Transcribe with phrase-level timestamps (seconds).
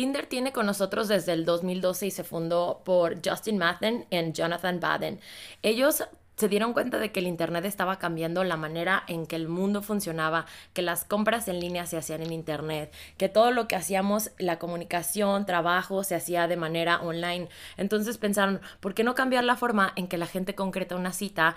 [0.00, 4.80] Tinder tiene con nosotros desde el 2012 y se fundó por Justin Mathen y Jonathan
[4.80, 5.20] Baden.
[5.60, 6.04] Ellos
[6.36, 9.82] se dieron cuenta de que el Internet estaba cambiando la manera en que el mundo
[9.82, 14.30] funcionaba, que las compras en línea se hacían en Internet, que todo lo que hacíamos,
[14.38, 17.50] la comunicación, trabajo, se hacía de manera online.
[17.76, 21.56] Entonces pensaron, ¿por qué no cambiar la forma en que la gente concreta una cita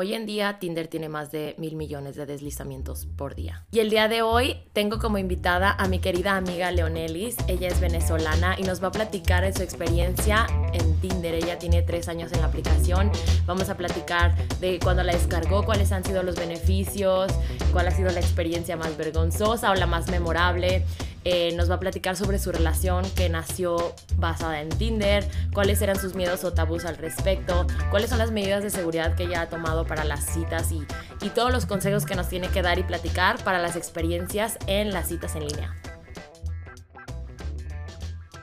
[0.00, 3.66] Hoy en día Tinder tiene más de mil millones de deslizamientos por día.
[3.72, 7.36] Y el día de hoy tengo como invitada a mi querida amiga Leonelis.
[7.48, 11.34] Ella es venezolana y nos va a platicar de su experiencia en Tinder.
[11.34, 13.10] Ella tiene tres años en la aplicación.
[13.44, 17.32] Vamos a platicar de cuando la descargó, cuáles han sido los beneficios,
[17.72, 20.84] cuál ha sido la experiencia más vergonzosa o la más memorable.
[21.24, 25.98] Eh, nos va a platicar sobre su relación que nació basada en Tinder, cuáles eran
[25.98, 29.48] sus miedos o tabús al respecto, cuáles son las medidas de seguridad que ella ha
[29.48, 30.86] tomado para las citas y,
[31.20, 34.92] y todos los consejos que nos tiene que dar y platicar para las experiencias en
[34.92, 35.76] las citas en línea.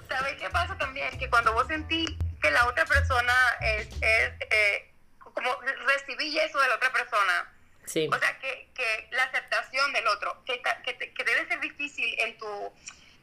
[0.09, 1.17] ¿Sabes qué pasa también?
[1.17, 2.09] Que cuando vos sentís
[2.41, 5.49] que la otra persona es, es eh, como
[5.87, 7.54] recibí eso de la otra persona,
[7.87, 8.09] Sí.
[8.11, 12.13] o sea, que, que la aceptación del otro, que, que, te- que debe ser difícil
[12.19, 12.73] en tu,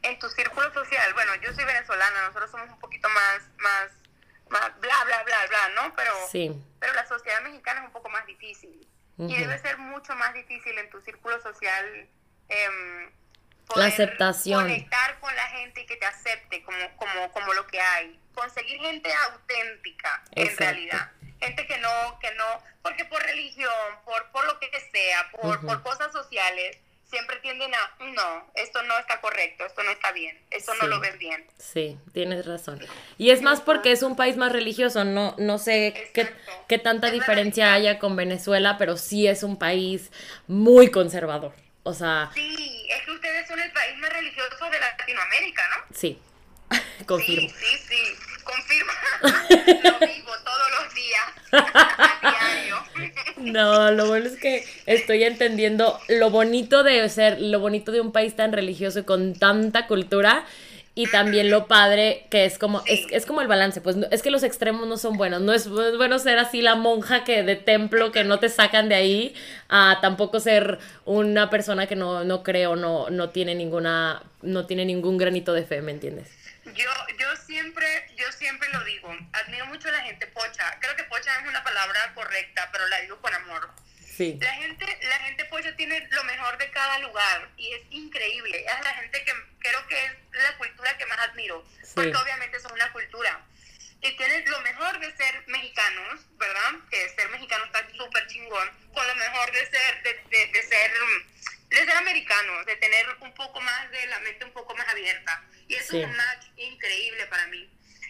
[0.03, 1.13] en tu círculo social.
[1.13, 3.91] Bueno, yo soy venezolana, nosotros somos un poquito más, más,
[4.49, 5.95] más bla, bla, bla, bla, ¿no?
[5.95, 6.51] Pero, Sí.
[6.79, 8.87] pero la sociedad mexicana es un poco más difícil.
[9.17, 12.07] Y debe ser mucho más difícil en tu círculo social.
[12.49, 13.11] em,
[13.75, 14.63] La aceptación.
[14.63, 18.19] Conectar con la gente y que te acepte como, como, como lo que hay.
[18.33, 21.11] Conseguir gente auténtica, en realidad
[21.45, 22.45] gente que no, que no,
[22.81, 23.71] porque por religión,
[24.05, 26.77] por, por lo que sea, por, por cosas sociales,
[27.09, 30.77] siempre tienden a, no, esto no está correcto, esto no está bien, esto Sí.
[30.81, 31.45] no lo ves bien.
[31.59, 32.79] Sí, tienes razón.
[33.19, 36.33] Y es más porque es un país más religioso, no, no sé qué,
[36.67, 40.11] qué tanta Es diferencia haya con Venezuela, pero sí es un país
[40.47, 41.53] muy conservador.
[41.83, 45.95] O sea, Sí, es que ustedes son el país más religioso de Latinoamérica, ¿no?
[45.95, 46.19] sí,
[47.05, 47.49] confirmo.
[47.49, 48.93] Sí, sí, sí, confirma.
[49.83, 52.77] lo vivo todos los días, a diario.
[53.37, 58.11] No, lo bueno es que estoy entendiendo lo bonito de ser, lo bonito de un
[58.11, 60.45] país tan religioso y con tanta cultura.
[60.95, 64.21] Y también lo padre que es como, es, es como el balance, pues no- es
[64.21, 67.23] que los extremos no son buenos, no es, no es bueno ser así la monja
[67.23, 69.33] que de templo que no te sacan de ahí,
[69.69, 74.67] a tampoco ser una persona que no, no cree o no, no tiene ninguna, no
[74.67, 76.29] tiene ningún granito de fe, ¿me entiendes?
[76.65, 76.71] Yo,
[77.19, 80.75] yo siempre, yo siempre lo digo, admiro mucho a la gente pocha.
[80.79, 83.69] Creo que pocha es una palabra correcta, pero la digo con amor.
[84.17, 84.39] Sí.
[84.41, 88.65] La gente, la gente pocha tiene lo mejor de cada lugar y es increíble.
[88.65, 92.71] Es la gente que creo que es la cultura que más admiro, porque obviamente son
[92.71, 93.39] una cultura.
[94.01, 96.71] Y tienen lo mejor de ser mexicanos, ¿verdad?
[96.89, 100.91] Que ser mexicano está súper chingón, con lo mejor de ser, de, de, de ser,
[101.79, 105.43] de ser americanos, de tener un poco más de la mente un poco más abierta.
[105.67, 105.99] Y eso Sí.
[106.01, 107.69] es un match increíble para mí.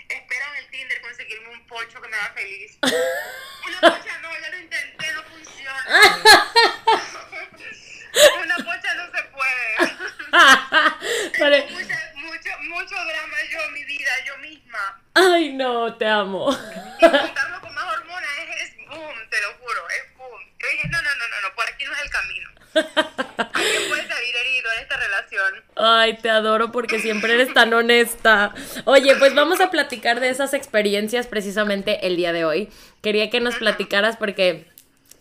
[0.09, 2.77] Espero en el Tinder conseguirme un pocho que me haga feliz.
[2.83, 5.85] Una pocha no, ya lo intenté, no funciona.
[8.43, 9.75] Una pocha no se puede.
[11.39, 11.67] Vale.
[11.71, 15.01] Mucha, mucho, mucho drama yo, mi vida, yo misma.
[15.15, 16.51] Ay, no, te amo.
[16.51, 16.55] Y
[17.05, 20.41] juntarlo con más hormonas es, es boom, te lo juro, es boom.
[20.59, 22.49] Yo dije, no, no, no, no, no, por aquí no es el camino.
[22.75, 25.53] Alguien puede salir herido en esta relación.
[25.75, 28.53] Ay, te adoro porque siempre eres tan honesta.
[28.85, 32.69] Oye, pues vamos a platicar de esas experiencias precisamente el día de hoy.
[33.01, 34.67] Quería que nos platicaras porque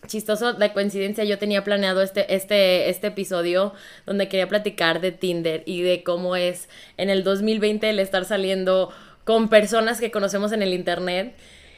[0.07, 3.73] chistoso de coincidencia yo tenía planeado este este este episodio
[4.05, 8.93] donde quería platicar de Tinder y de cómo es en el 2020 el estar saliendo
[9.23, 11.35] con personas que conocemos en el internet.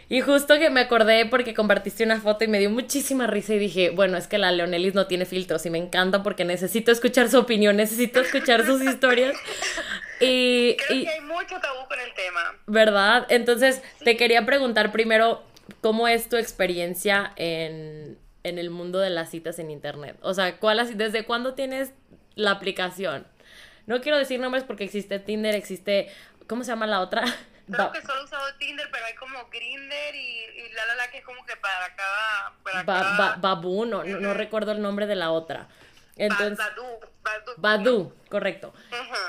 [0.07, 3.59] Y justo que me acordé porque compartiste una foto y me dio muchísima risa y
[3.59, 7.27] dije, bueno, es que la Leonelis no tiene filtros y me encanta porque necesito escuchar
[7.29, 9.35] su opinión, necesito escuchar sus historias.
[10.19, 12.41] Y, Creo y- que hay mucho tabú con el tema.
[12.67, 13.25] ¿verdad?
[13.29, 15.43] Entonces, te quería preguntar primero,
[15.81, 20.17] ¿cómo es tu experiencia en, en el mundo de las citas en internet?
[20.21, 21.91] O sea, ¿cuál, has- ¿desde cuándo tienes
[22.35, 23.25] la aplicación?
[23.87, 26.09] No quiero decir nombres porque existe Tinder, existe,
[26.47, 27.23] ¿cómo se llama la otra?
[27.71, 31.11] Creo que solo he usado Tinder, pero hay como Grinder y, y la la la
[31.11, 32.53] que es como que para cada.
[32.63, 35.67] Para Ba- cada ba- Babu, no, no, no recuerdo el nombre de la otra.
[36.17, 36.83] Entonces, Badu,
[37.23, 37.53] Badu.
[37.57, 38.73] Badu, correcto.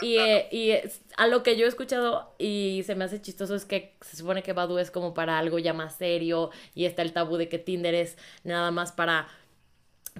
[0.02, 3.54] Y, eh, y es- a lo que yo he escuchado y se me hace chistoso
[3.56, 7.02] es que se supone que Badu es como para algo ya más serio y está
[7.02, 9.26] el tabú de que Tinder es nada más para,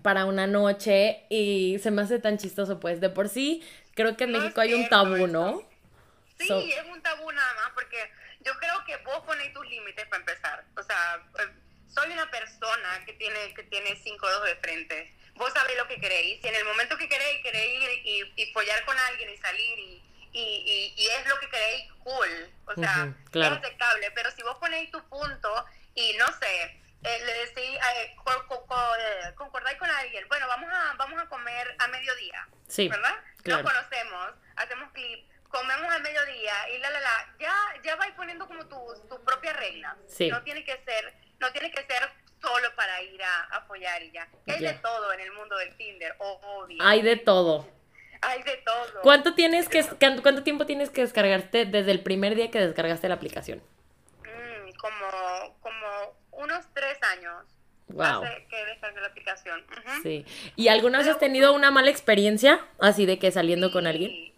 [0.03, 3.63] para una noche y se me hace tan chistoso pues de por sí
[3.95, 5.63] creo que en No México hay un tabú, eso.
[6.39, 8.11] Sí, So- es un tabú nada más, porque
[8.41, 10.65] yo creo que vos ponéis tus límites para empezar.
[10.77, 11.49] O sea, eh,
[11.89, 15.15] soy una persona que tiene, que tiene cinco dedos de frente.
[15.35, 16.41] Vos sabéis lo que queréis.
[16.41, 19.79] Si en el momento que queréis, queréis ir y, y follar con alguien y salir
[19.79, 20.03] y,
[20.33, 24.91] y, y, es lo que queréis cool, o sea, es aceptable, pero si vos ponéis
[24.91, 26.63] tu punto y no sé,
[27.03, 28.15] eh, le decís, eh,
[29.35, 33.15] concordáis con alguien, bueno, vamos a, vamos a comer a mediodía, sí, ¿verdad?
[33.45, 35.27] Nos conocemos, hacemos clip,
[35.57, 39.57] comemos a mediodía y la, la, la, ya, ya vais poniendo como tus tu propias
[39.57, 39.97] reglas.
[40.07, 40.29] Sí.
[40.29, 42.11] No tiene que ser, no tiene que ser
[42.43, 44.29] solo para ir a apoyar y ya.
[44.47, 46.83] Hay de todo en el mundo del Tinder, obvio.
[46.83, 47.69] Hay de todo.
[48.21, 49.01] Hay de todo.
[49.03, 53.15] ¿Cuánto, tienes que, ¿Cuánto tiempo tienes que descargarte desde el primer día que descargaste la
[53.15, 53.63] aplicación?
[54.23, 57.45] Mm, como, como unos tres años.
[57.89, 58.25] Wow.
[58.25, 59.65] Hace que descargué la aplicación.
[60.03, 60.27] Sí.
[60.57, 64.36] ¿Y alguna vez has tenido una mala experiencia así de que saliendo con alguien?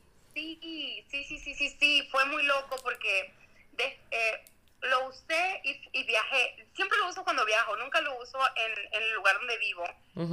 [1.58, 2.08] Sí, sí.
[2.10, 3.34] Fue muy loco porque
[3.78, 4.44] eh,
[4.82, 6.66] lo usé y, viajé.
[6.74, 9.84] Siempre lo uso cuando viajo, nunca lo uso en, el lugar donde vivo.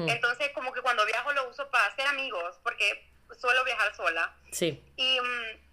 [0.08, 4.36] Entonces, como que cuando viajo lo uso para hacer amigos, porque suelo viajar sola.
[4.52, 4.82] Sí.
[4.96, 5.66] Y, mm,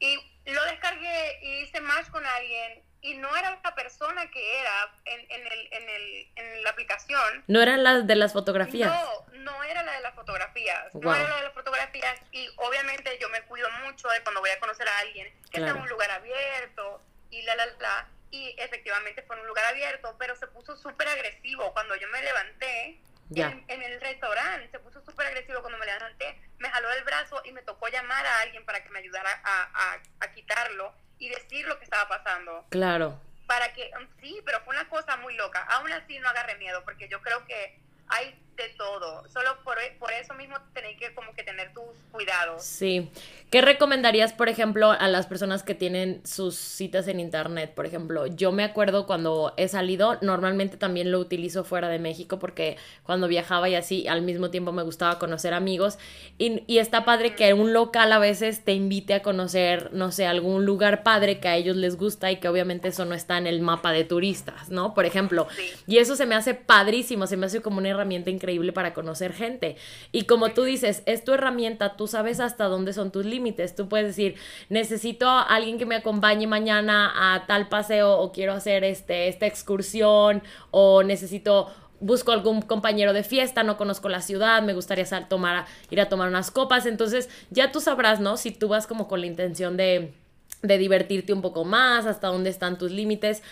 [0.00, 4.90] y lo descargué y hice match con alguien y no era la persona que era
[5.04, 7.44] en, en, el, en, el, en la aplicación.
[7.46, 8.90] ¿No eran las de las fotografías?
[8.90, 10.94] No, no era la de las fotografías.
[10.94, 14.48] No era la de las fotografías y obviamente yo me cuido mucho de cuando voy
[14.50, 18.08] a conocer a alguien que está en un lugar abierto y la, la, la.
[18.30, 21.74] Y efectivamente fue en un lugar abierto, pero se puso súper agresivo.
[21.74, 23.00] Cuando yo me levanté,
[23.36, 27.52] en, el restaurante se puso súper agresivo cuando me levanté, me jaló el brazo y
[27.52, 31.78] me tocó llamar a alguien para que me ayudara a, a, quitarlo y decir lo
[31.78, 32.66] que estaba pasando.
[32.70, 33.20] Claro.
[33.46, 33.90] Para que,
[34.20, 35.60] sí, pero fue una cosa muy loca.
[35.70, 37.78] Aún así no agarré miedo porque yo creo que
[38.08, 39.26] hay de todo.
[39.28, 42.62] Solo por, por eso mismo tenéis que como que tener tus cuidados.
[42.62, 43.10] Sí.
[43.50, 47.72] ¿Qué recomendarías, por ejemplo, a las personas que tienen sus citas en internet?
[47.74, 52.38] Por ejemplo, yo me acuerdo cuando he salido, normalmente también lo utilizo fuera de México
[52.38, 55.98] porque cuando viajaba y así, al mismo tiempo me gustaba conocer amigos.
[56.38, 60.26] Y, y está padre que un local a veces te invite a conocer, no sé,
[60.26, 63.46] algún lugar padre que a ellos les gusta y que obviamente eso no está en
[63.46, 64.94] el mapa de turistas, ¿no?
[64.94, 65.46] Por ejemplo.
[65.86, 68.92] Y eso se me hace padrísimo, se me hace como una herramienta increíble increíble para
[68.92, 69.76] conocer gente.
[70.12, 73.74] Y como tú dices, es tu herramienta, tú sabes hasta dónde son tus límites.
[73.74, 74.36] Tú puedes decir,
[74.68, 79.46] necesito a alguien que me acompañe mañana a tal paseo o quiero hacer este, esta
[79.46, 81.68] excursión o necesito
[82.00, 86.28] busco algún compañero de fiesta, no conozco la ciudad, me gustaría tomar, ir a tomar
[86.28, 88.36] unas copas, entonces ya tú sabrás, ¿no?
[88.36, 90.12] Si tú vas como con la intención de,
[90.60, 93.42] de divertirte un poco más, hasta dónde están tus límites.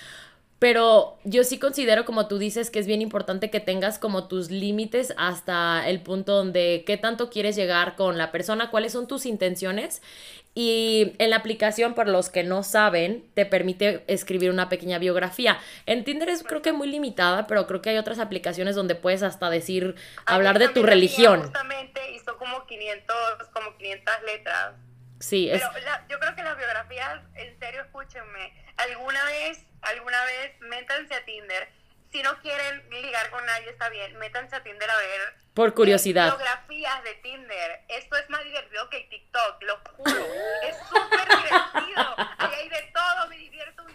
[0.63, 4.53] Pero yo sí considero, como tú dices, que es bien importante que tengas como tus
[4.53, 9.27] límites hasta el punto donde qué tanto quieres llegar con la persona, cuáles son tus
[9.27, 10.03] intenciones.
[10.55, 15.59] Y en la aplicación, para los que no saben, te permite escribir una pequeña biografía.
[15.87, 19.25] En Tinder es creo que muy limitada, pero creo que hay otras aplicaciones donde puedes
[19.25, 21.41] hasta decir, hablar de tu religión.
[21.41, 23.17] Justamente hizo como 500,
[23.53, 24.75] como 500 letras.
[25.19, 25.61] Sí, es...
[25.75, 31.25] Pero yo creo que las biografías, en serio, escúchenme, alguna vez alguna vez, métanse a
[31.25, 31.69] Tinder.
[32.11, 35.35] Si no quieren ligar con nadie, está bien, métanse a Tinder a ver.
[35.55, 36.31] Por curiosidad.
[36.31, 37.85] Fotografías de Tinder.
[37.89, 40.27] Esto es más divertido que TikTok, lo juro.
[40.63, 42.15] Es súper divertido.
[42.39, 43.93] Ahí hay de todo, me divierto un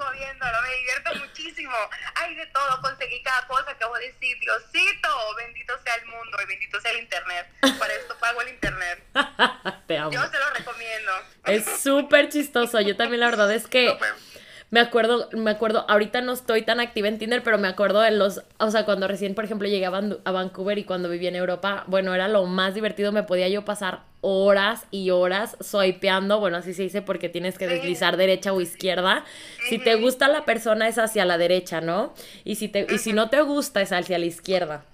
[0.00, 1.74] chingo viéndolo, me divierto muchísimo.
[2.14, 6.38] Hay de todo, conseguí cada cosa que voy a decir, Diosito, bendito sea el mundo
[6.42, 7.46] y bendito sea el Internet.
[7.78, 9.02] Para esto pago el Internet.
[9.86, 10.10] Te amo.
[10.10, 11.12] Yo se lo recomiendo.
[11.46, 12.80] Es súper chistoso.
[12.80, 13.96] Yo también la verdad es que
[14.70, 18.12] me acuerdo, me acuerdo, ahorita no estoy tan activa en Tinder, pero me acuerdo de
[18.12, 21.82] los, o sea, cuando recién, por ejemplo, llegué a, Vancouver y cuando vivía en Europa,
[21.88, 26.72] bueno, era lo más divertido, me podía yo pasar horas y horas swipeando, bueno, así
[26.72, 29.24] se dice porque tienes que deslizar derecha o izquierda.
[29.68, 32.14] Si te gusta la persona es hacia la derecha, ¿no?
[32.44, 34.84] Y si, te, y si no te gusta es hacia la izquierda.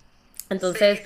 [0.49, 1.00] Entonces,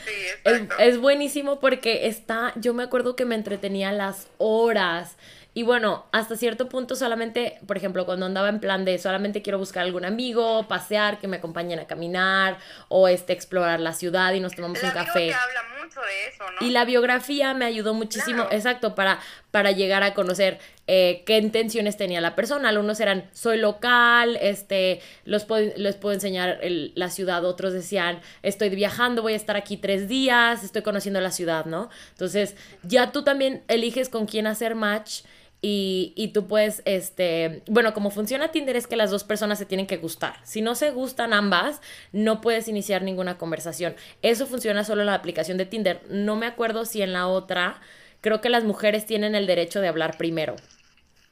[0.44, 5.16] es, es, buenísimo porque está, yo me acuerdo que me entretenía las horas
[5.52, 9.58] y bueno, hasta cierto punto solamente, por ejemplo, cuando andaba en plan de solamente quiero
[9.58, 14.40] buscar algún amigo, pasear, que me acompañen a caminar o este explorar la ciudad y
[14.40, 15.32] nos tomamos un café.
[15.32, 16.66] habla mucho de eso, ¿no?
[16.66, 19.18] Y la biografía me ayudó muchísimo, exacto, para,
[19.50, 22.68] para llegar a conocer eh, qué intenciones tenía la persona.
[22.68, 27.44] Algunos eran soy local, este, los les puedo enseñar la ciudad.
[27.44, 31.90] Otros decían estoy viajando, voy a estar aquí tres días, estoy conociendo la ciudad, ¿no?
[32.10, 35.22] Entonces ya tú también eliges con quién hacer match
[35.62, 39.66] y, y, tú puedes, este, bueno, como funciona Tinder es que las dos personas se
[39.66, 40.36] tienen que gustar.
[40.42, 43.94] Si no se gustan ambas, no puedes iniciar ninguna conversación.
[44.22, 46.02] Eso funciona solo en la aplicación de Tinder.
[46.08, 47.80] No me acuerdo si en la otra,
[48.22, 50.56] creo que las mujeres tienen el derecho de hablar primero.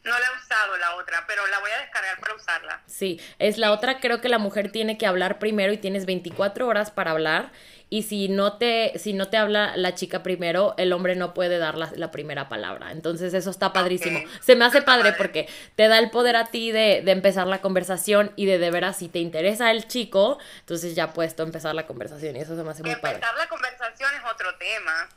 [0.05, 2.83] No la he usado la otra, pero la voy a descargar para usarla.
[2.87, 6.67] Sí, es la otra, creo que la mujer tiene que hablar primero y tienes 24
[6.67, 7.51] horas para hablar
[7.91, 11.59] y si no te, si no te habla la chica primero, el hombre no puede
[11.59, 12.93] dar la, primera palabra.
[12.93, 14.21] Entonces eso está padrísimo.
[14.41, 17.61] Se me hace padre porque te da el poder a ti de, de, empezar la
[17.61, 21.87] conversación y de de veras si te interesa el chico, entonces ya puedes empezar la
[21.87, 23.17] conversación y eso se me hace muy padre.
[23.17, 23.78] Empezar la conversación es
[24.39, 25.09] otro tema.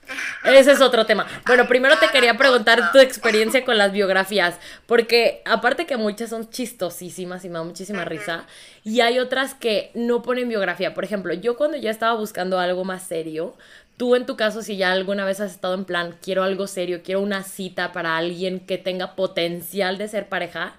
[0.43, 1.27] Ese es otro tema.
[1.45, 4.55] Bueno, primero te quería preguntar tu experiencia con las biografías,
[4.87, 8.45] porque aparte que muchas son chistosísimas y me da muchísima risa,
[8.83, 10.95] y hay otras que no ponen biografía.
[10.95, 13.55] Por ejemplo, yo cuando ya estaba buscando algo más serio,
[13.95, 17.01] tú en tu caso, si ya alguna vez has estado en plan, quiero algo serio,
[17.03, 20.73] quiero una cita para alguien que tenga potencial de ser pareja,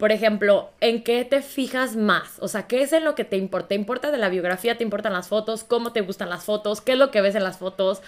[0.00, 2.38] por ejemplo, ¿en qué te fijas más?
[2.38, 3.68] O sea, ¿qué es en lo que te importa?
[3.68, 4.78] ¿Te importa de la biografía?
[4.78, 5.62] ¿Te importan las fotos?
[5.62, 6.80] ¿Cómo te gustan las fotos?
[6.80, 8.00] ¿Qué es lo que ves en las fotos?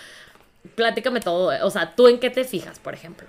[0.75, 1.53] Platícame todo.
[1.67, 3.29] O sea, ¿tú en qué te fijas, por ejemplo?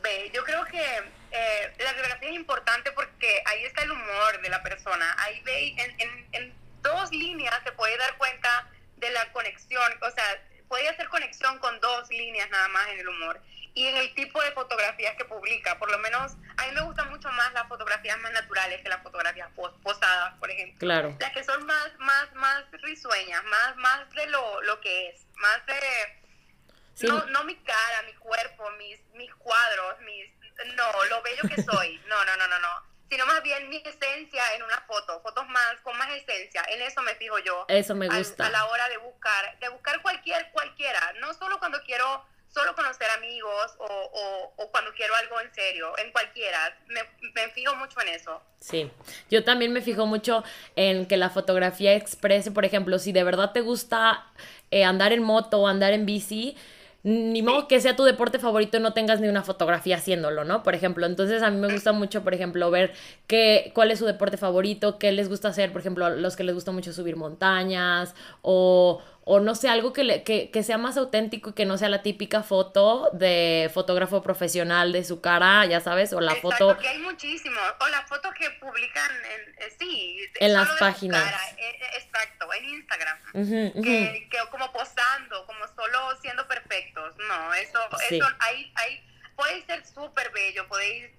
[0.00, 4.48] Ve, yo creo que eh, la biografía es importante porque ahí está el humor de
[4.48, 5.16] la persona.
[5.18, 5.74] Ahí ve,
[6.32, 9.92] en, dos líneas te puede dar cuenta de la conexión.
[10.02, 10.24] O sea,
[10.68, 13.40] puede hacer conexión con dos líneas nada más en el humor
[13.74, 15.78] y en el tipo de fotografías que publica.
[15.78, 19.02] Por lo menos a mí me gustan mucho más las fotografías más naturales que las
[19.02, 19.48] fotografías
[19.82, 20.78] posadas, por ejemplo.
[20.78, 21.16] Claro.
[21.18, 25.64] Las que son más, más, más risueñas, más, más de lo, lo que es, más
[25.66, 27.08] de...
[27.08, 30.28] No, no mi cara, mi cuerpo, mis, mis cuadros, mis...
[30.76, 32.00] No, lo bello que soy.
[32.06, 32.92] No, no, no, no, no.
[33.08, 36.62] Sino más bien mi esencia en una foto, fotos más, con más esencia.
[36.68, 37.66] En eso me fijo yo.
[37.68, 38.44] Eso me gusta.
[38.44, 41.12] A, a la hora de buscar, de buscar cualquier, cualquiera.
[41.20, 46.12] No solo cuando quiero solo conocer amigos o, o, cuando quiero algo en serio, en
[46.12, 46.78] cualquiera.
[46.88, 47.00] Me,
[47.34, 48.40] me, fijo mucho en eso.
[48.60, 48.90] Sí,
[49.30, 50.44] yo también me fijo mucho
[50.76, 54.26] en que la fotografía exprese, por ejemplo, si de verdad te gusta
[54.70, 56.56] eh, andar en moto o andar en bici,
[57.04, 60.62] ni modo que sea tu deporte favorito y no tengas ni una fotografía haciéndolo, ¿no?
[60.62, 62.92] Por ejemplo, entonces a mí me gusta mucho, por ejemplo, ver
[63.26, 66.54] qué, cuál es su deporte favorito, qué les gusta hacer, por ejemplo, los que les
[66.54, 70.96] gusta mucho subir montañas o, o no sé, algo que, le, que, que, sea más
[70.96, 75.80] auténtico y que no sea la típica foto de fotógrafo profesional de su cara, ya
[75.80, 76.78] sabes, o la Exacto, foto...
[76.78, 81.22] que hay muchísimos, o las fotos que publican, en, eh, sí, en las páginas.
[81.52, 83.18] Eh, eh, exacto, en Instagram,
[83.82, 87.78] Que, que, como posando, como solo siendo perfectos, no, eso,
[88.10, 91.10] eso hay, hay, puede ser súper bello, podéis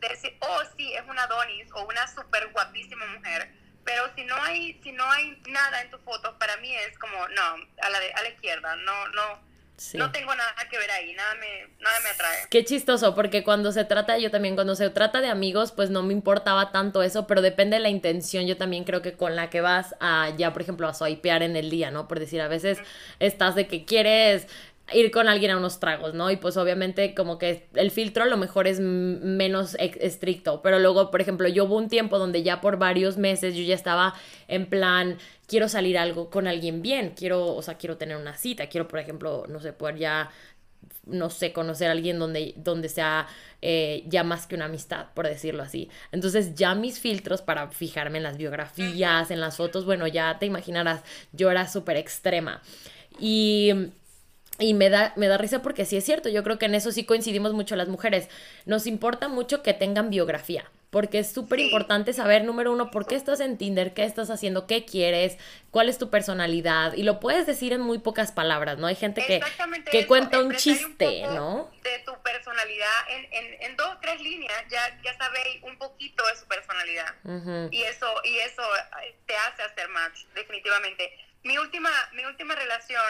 [0.00, 3.52] decir, oh sí, es una Donis o una súper guapísima mujer,
[3.88, 7.16] pero si no hay si no hay nada en tu foto para mí es como
[7.28, 7.42] no
[7.80, 9.48] a la a la izquierda no no
[9.94, 12.48] No tengo nada que ver ahí, nada me, nada me atrae.
[12.50, 16.02] Qué chistoso, porque cuando se trata, yo también, cuando se trata de amigos, pues no
[16.02, 19.50] me importaba tanto eso, pero depende de la intención, yo también creo que con la
[19.50, 22.08] que vas a, ya por ejemplo, a swipear en el día, ¿no?
[22.08, 22.78] Por decir, a veces
[23.20, 24.48] estás de que quieres
[24.92, 26.30] ir con alguien a unos tragos, ¿no?
[26.30, 31.10] Y pues obviamente como que el filtro a lo mejor es menos estricto, pero luego,
[31.10, 34.14] por ejemplo, yo hubo un tiempo donde ya por varios meses yo ya estaba
[34.48, 38.68] en plan, quiero salir algo con alguien bien, quiero, o sea, quiero tener una cita,
[38.68, 40.30] quiero, por ejemplo, no sé, poder ya
[41.06, 43.26] no sé, conocer a alguien donde, donde sea
[43.62, 45.88] eh, ya más que una amistad, por decirlo así.
[46.12, 50.46] Entonces ya mis filtros para fijarme en las biografías, en las fotos, bueno, ya te
[50.46, 51.02] imaginarás,
[51.32, 52.62] yo era súper extrema.
[53.18, 53.72] Y
[54.58, 56.90] y me da, me da risa porque sí es cierto, yo creo que en eso
[56.90, 58.28] sí coincidimos mucho las mujeres.
[58.66, 63.14] Nos importa mucho que tengan biografía, porque es súper importante saber, número uno, por qué
[63.14, 65.38] estás en Tinder, qué estás haciendo, qué quieres,
[65.70, 66.94] cuál es tu personalidad.
[66.94, 68.88] Y lo puedes decir en muy pocas palabras, ¿no?
[68.88, 69.40] Hay gente que,
[69.92, 71.70] que cuenta un chiste, ¿no?
[71.84, 76.36] De tu personalidad, en, en, en, dos, tres líneas, ya, ya sabéis un poquito de
[76.36, 77.14] su personalidad.
[77.70, 78.62] Y eso, y eso
[79.04, 81.12] eh, te hace hacer match, definitivamente.
[81.44, 83.04] Mi última, mi última relación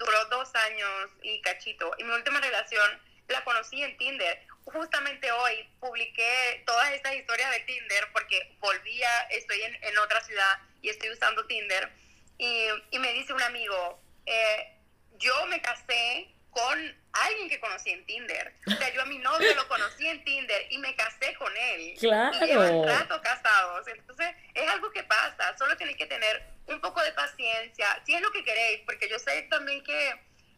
[0.00, 1.92] duró dos años y cachito.
[1.98, 4.46] Y mi última relación la conocí en Tinder.
[4.64, 10.58] Justamente hoy publiqué todas estas historias de Tinder porque volvía, estoy en, en otra ciudad
[10.82, 11.90] y estoy usando Tinder.
[12.38, 14.74] Y, y me dice un amigo, eh,
[15.18, 18.54] yo me casé con alguien que conocí en Tinder.
[18.66, 21.94] O sea, yo a mi novio lo conocí en Tinder y me casé con él.
[21.98, 22.36] Claro.
[22.44, 23.86] Y llevan rato casados.
[23.88, 25.56] Entonces, es algo que pasa.
[25.58, 29.18] Solo tenéis que tener un poco de paciencia, si es lo que queréis, porque yo
[29.18, 30.14] sé también que,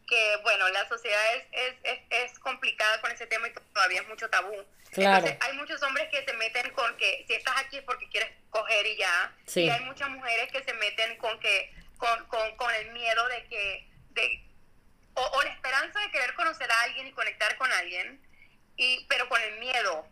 [0.07, 1.21] que bueno, la sociedad
[1.51, 4.53] es, es, es, complicada con ese tema y todavía es mucho tabú.
[4.91, 5.25] Claro.
[5.25, 8.29] Entonces, hay muchos hombres que se meten con que si estás aquí es porque quieres
[8.51, 9.35] coger y ya.
[9.55, 13.43] Y hay muchas mujeres que se meten con que con, con, con el miedo de
[13.45, 14.43] que de,
[15.15, 18.21] o, la esperanza de querer conocer a alguien y conectar con alguien,
[18.77, 20.07] y, pero con el miedo.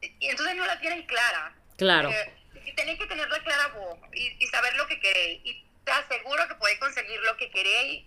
[0.00, 1.54] Y entonces no la tienen clara.
[1.76, 2.10] Claro.
[2.10, 2.38] Eh,
[2.76, 5.40] tenéis que tenerla clara vos y, saber lo que queréis.
[5.44, 8.06] Y te aseguro que podéis conseguir lo que queréis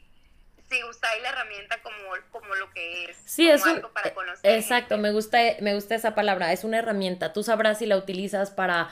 [0.70, 1.98] si usáis la herramienta como,
[2.32, 3.18] como lo que es.
[3.26, 6.54] Sí, es un, para conocer Exacto, me gusta, me gusta esa palabra.
[6.54, 7.34] Es una herramienta.
[7.34, 8.90] Tú sabrás si la utilizas para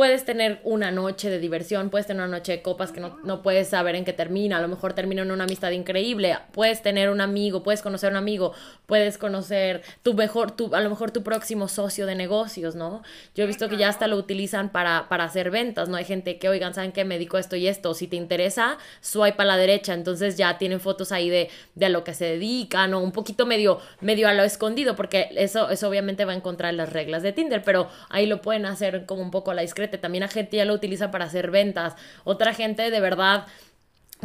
[0.00, 3.42] puedes tener una noche de diversión, puedes tener una noche de copas que no, no,
[3.42, 7.10] puedes saber en qué termina, a lo mejor termina en una amistad increíble, puedes tener
[7.10, 8.54] un amigo, puedes conocer un amigo,
[8.86, 13.02] puedes conocer tu mejor, tu, a lo mejor tu próximo socio de negocios, ¿no?
[13.34, 15.98] Yo he visto que ya hasta lo utilizan para, para hacer ventas, ¿no?
[15.98, 17.04] Hay gente que, oigan, ¿saben qué?
[17.04, 20.56] Me dedico a esto y esto, si te interesa, swipe a la derecha, entonces ya
[20.56, 24.28] tienen fotos ahí de, de a lo que se dedican o un poquito medio, medio
[24.28, 27.90] a lo escondido, porque eso, eso obviamente va a encontrar las reglas de Tinder, pero
[28.08, 29.89] ahí lo pueden hacer como un poco a la discreta.
[29.98, 31.94] También la gente ya lo utiliza para hacer ventas.
[32.24, 33.46] Otra gente de verdad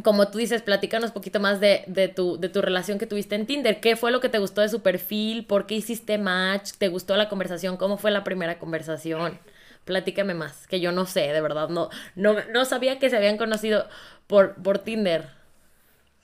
[0.03, 3.45] como tú dices, platícanos poquito más de, de, tu, de tu relación que tuviste en
[3.45, 3.79] Tinder.
[3.79, 5.45] ¿Qué fue lo que te gustó de su perfil?
[5.45, 6.73] ¿Por qué hiciste match?
[6.77, 7.77] ¿Te gustó la conversación?
[7.77, 9.39] ¿Cómo fue la primera conversación?
[9.85, 11.69] Platícame más, que yo no sé, de verdad.
[11.69, 13.87] No, no, no sabía que se habían conocido
[14.27, 15.29] por, por Tinder.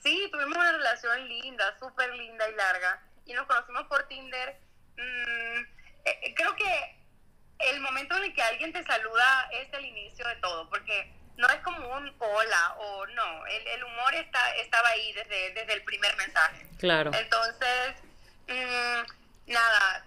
[0.02, 3.02] Sí, tuvimos una relación linda, súper linda y larga.
[3.24, 4.56] Y nos conocimos por Tinder.
[4.96, 5.60] Mm,
[6.04, 7.01] eh, creo que
[7.70, 11.48] el momento en el que alguien te saluda es el inicio de todo, porque no
[11.48, 16.16] es como un hola o no, el, humor está, estaba ahí desde, desde el primer
[16.16, 16.66] mensaje.
[16.78, 17.10] Claro.
[17.14, 17.94] Entonces,
[18.48, 20.04] mm, nada,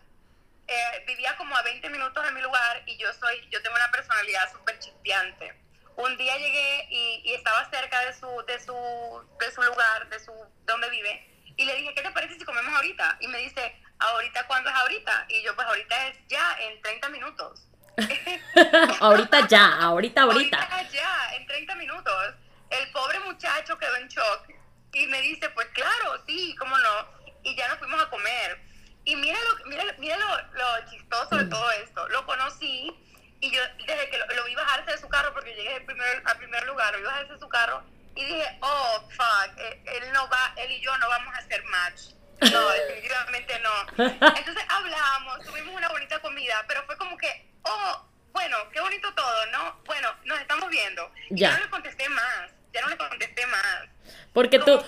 [0.68, 3.92] eh, vivía como a 20 minutos de mi lugar y yo soy, yo tengo una
[3.92, 5.54] personalidad súper chispeante.
[5.98, 10.20] Un día llegué y, y, estaba cerca de su, de su, de su lugar, de
[10.20, 10.34] su,
[10.66, 13.18] donde vive, y le dije, ¿qué te parece si comemos ahorita?
[13.22, 15.26] Y me dice, ¿ahorita cuándo es ahorita?
[15.30, 17.68] Y yo, pues ahorita es ya, en 30 minutos.
[19.00, 20.58] ahorita ya, ahorita, ahorita.
[20.58, 22.34] Ahorita ya, en 30 minutos.
[22.70, 24.50] El pobre muchacho quedó en shock
[24.94, 27.08] y me dice, pues claro, sí, cómo no.
[27.44, 28.60] Y ya nos fuimos a comer.
[29.06, 32.08] Y mira lo, mira, mira lo, lo chistoso de todo esto.
[32.10, 32.92] Lo conocí
[33.40, 36.38] y yo desde que lo, vi bajarse de su carro, porque llegué al primer, al
[36.38, 37.84] primer lugar, lo vi bajarse de su carro
[38.16, 41.38] y dije, oh, fuck, él, eh, él no va, él y yo no vamos a
[41.38, 42.02] hacer match.
[42.42, 44.06] No, definitivamente no.
[44.38, 49.46] Entonces hablamos, tuvimos una bonita comida, pero fue como que, oh, bueno, qué bonito todo,
[49.48, 49.82] ¿no?
[49.86, 51.12] Bueno, nos estamos viendo.
[51.30, 51.52] ya.
[51.52, 53.90] no le contesté más, ya no le contesté más.
[54.34, 54.80] Porque tú,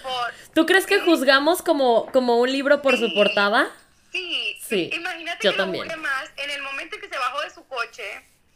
[0.54, 3.72] ¿tú crees que juzgamos como, como un libro por su portada?
[4.12, 4.90] Sí, sí.
[4.94, 5.88] Imagínate yo que también.
[5.88, 8.04] lo más en el momento en que se bajó de su coche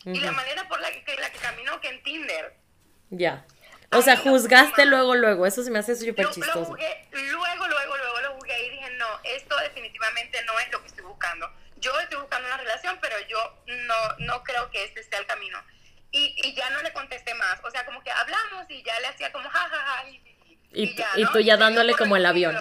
[0.06, 2.56] y la manera por la que, la que caminó que en Tinder.
[3.10, 3.46] Ya.
[3.94, 5.46] O sea, juzgaste luego, luego.
[5.46, 6.60] Eso se me hace súper chistoso.
[6.60, 10.82] Lo jugué, luego, luego, luego lo jugué y dije, no, esto definitivamente no es lo
[10.82, 11.52] que estoy buscando.
[11.78, 15.62] Yo estoy buscando una relación, pero yo no, no creo que este sea el camino.
[16.12, 17.60] Y, y ya no le contesté más.
[17.64, 19.78] O sea, como que hablamos y ya le hacía como jajaja.
[19.78, 20.16] Ja, ja, y,
[20.72, 22.58] y, y, ya, y tú ya dándole como el avión.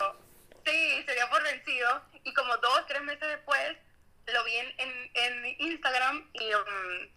[0.66, 2.02] Sí, se dio por vencido.
[2.24, 3.76] Y como dos, tres meses después,
[4.26, 7.08] lo vi en, en, en Instagram y, um,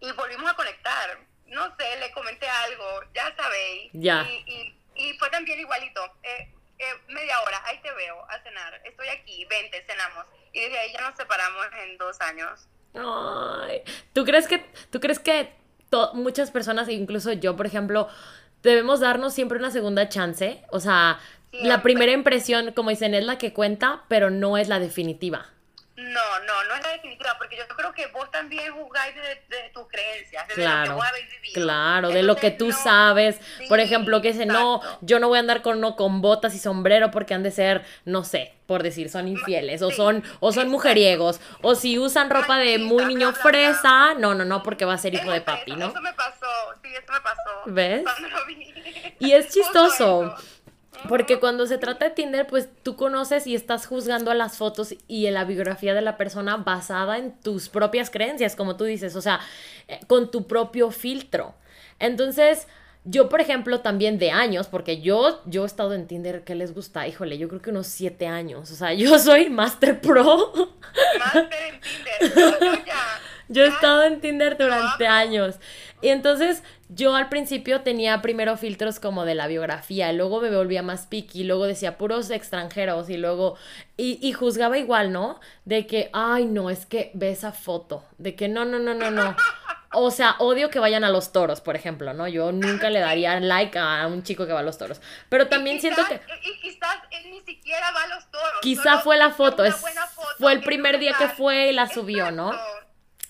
[0.00, 3.90] y volvimos a conectar no sé, le comenté algo, ya sabéis.
[3.92, 4.26] Ya.
[4.46, 6.04] Y, y, fue también igualito.
[6.22, 8.80] Eh, eh, media hora, ahí te veo a cenar.
[8.84, 10.26] Estoy aquí, vente, cenamos.
[10.52, 12.68] Y desde ahí ya nos separamos en dos años.
[12.94, 14.58] Ay, ¿tú crees que,
[14.90, 15.52] tú crees que
[16.14, 18.08] muchas personas, incluso yo, por ejemplo,
[18.62, 20.62] debemos darnos siempre una segunda chance?
[20.70, 21.20] O sea,
[21.52, 25.53] la primera impresión, como dicen, es la que cuenta, pero no es la definitiva.
[25.96, 29.86] No, no, no es la definitiva, porque yo creo que vos también juzgáis de, tus
[29.86, 31.54] creencias, de lo que vos habéis vivido.
[31.54, 33.40] Claro, de lo que tú sabes.
[33.68, 36.58] Por ejemplo, que dice, no, yo no voy a andar con, no, con botas y
[36.58, 40.68] sombrero porque han de ser, no sé, por decir, son infieles, o son, o son
[40.68, 44.98] mujeriegos, o si usan ropa de muy niño fresa, no, no, no, porque va a
[44.98, 45.90] ser hijo de papi, ¿no?
[45.90, 46.46] Eso me pasó,
[46.82, 47.50] sí, eso me pasó.
[47.66, 48.04] ¿Ves?
[49.20, 50.34] Y es chistoso.
[51.08, 54.94] Porque cuando se trata de Tinder, pues tú conoces y estás juzgando a las fotos
[55.06, 59.14] y en la biografía de la persona basada en tus propias creencias, como tú dices,
[59.16, 59.40] o sea,
[59.88, 61.54] eh, con tu propio filtro.
[61.98, 62.66] Entonces,
[63.04, 66.72] yo, por ejemplo, también de años, porque yo, yo he estado en Tinder, ¿qué les
[66.72, 67.06] gusta?
[67.06, 68.70] Híjole, yo creo que unos siete años.
[68.70, 70.52] O sea, yo soy Master Pro.
[71.18, 72.34] Master en Tinder.
[72.34, 72.58] Yo
[73.48, 75.56] he estado en Tinder durante años.
[76.00, 80.82] Y entonces yo al principio tenía primero filtros como de la biografía, luego me volvía
[80.82, 83.56] más picky, luego decía puros extranjeros y luego,
[83.96, 85.40] y, y, juzgaba igual, ¿no?
[85.64, 89.10] De que, ay, no, es que ve esa foto, de que no, no, no, no,
[89.10, 89.34] no.
[89.94, 92.26] O sea, odio que vayan a los toros, por ejemplo, ¿no?
[92.26, 95.00] Yo nunca le daría like a un chico que va a los toros.
[95.28, 96.20] Pero también siento que...
[96.42, 98.60] Y quizás él ni siquiera va a los toros.
[98.60, 99.76] Quizá fue la foto, es,
[100.38, 102.52] fue el primer día que fue y la subió, ¿no?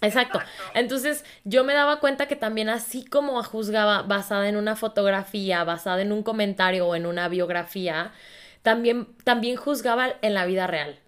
[0.07, 0.41] Exacto.
[0.75, 6.03] Entonces yo me daba cuenta que también así como juzgaba basada en una fotografía, basada
[6.03, 8.13] en un comentario o en una biografía,
[8.63, 10.99] también, también juzgaba en la vida real.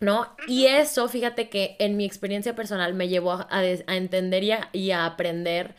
[0.00, 0.34] ¿No?
[0.48, 4.42] Y eso, fíjate que en mi experiencia personal me llevó a, entender
[4.72, 5.76] y a, aprender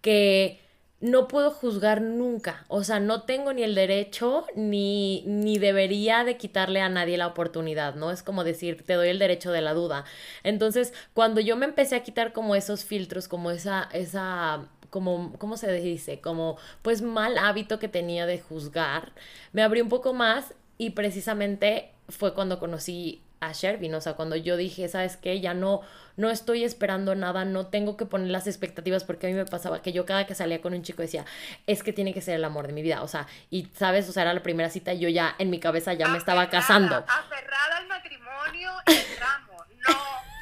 [0.00, 0.58] que
[1.00, 6.36] no puedo juzgar nunca, o sea, no tengo ni el derecho ni, ni debería de
[6.36, 8.10] quitarle a nadie la oportunidad, ¿no?
[8.10, 10.04] Es como decir, te doy el derecho de la duda.
[10.42, 15.56] Entonces, cuando yo me empecé a quitar como esos filtros, como esa, esa, como, ¿cómo
[15.56, 16.20] se dice?
[16.20, 19.12] Como, pues mal hábito que tenía de juzgar,
[19.52, 24.36] me abrí un poco más y precisamente fue cuando conocí a Shervin, o sea, cuando
[24.36, 25.40] yo dije, ¿sabes qué?
[25.40, 25.82] Ya no,
[26.16, 29.82] no estoy esperando nada, no tengo que poner las expectativas porque a mí me pasaba
[29.82, 31.24] que yo cada que salía con un chico decía,
[31.66, 34.12] es que tiene que ser el amor de mi vida, o sea, y sabes, o
[34.12, 37.04] sea, era la primera cita y yo ya en mi cabeza ya me estaba casando.
[37.08, 39.94] Aferrada al matrimonio y el ramo, no,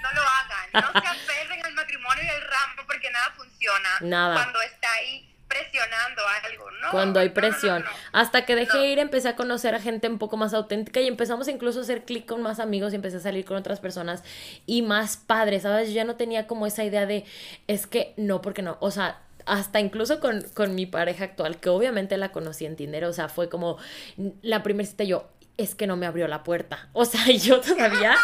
[0.03, 3.89] no lo hagan, no se aferren al matrimonio y el ramo porque nada funciona.
[4.01, 4.35] Nada.
[4.35, 6.91] Cuando está ahí presionando algo, ¿no?
[6.91, 7.85] Cuando hay presión.
[8.13, 11.49] Hasta que dejé ir, empecé a conocer a gente un poco más auténtica y empezamos
[11.49, 14.23] incluso a hacer clic con más amigos y empecé a salir con otras personas
[14.67, 15.89] y más padres, ¿sabes?
[15.89, 17.25] Yo ya no tenía como esa idea de,
[17.67, 21.69] es que no, porque no, o sea, hasta incluso con, con mi pareja actual, que
[21.69, 23.79] obviamente la conocí en Tinder, o sea, fue como
[24.43, 26.89] la primera cita yo, es que no me abrió la puerta.
[26.93, 28.17] O sea, yo todavía,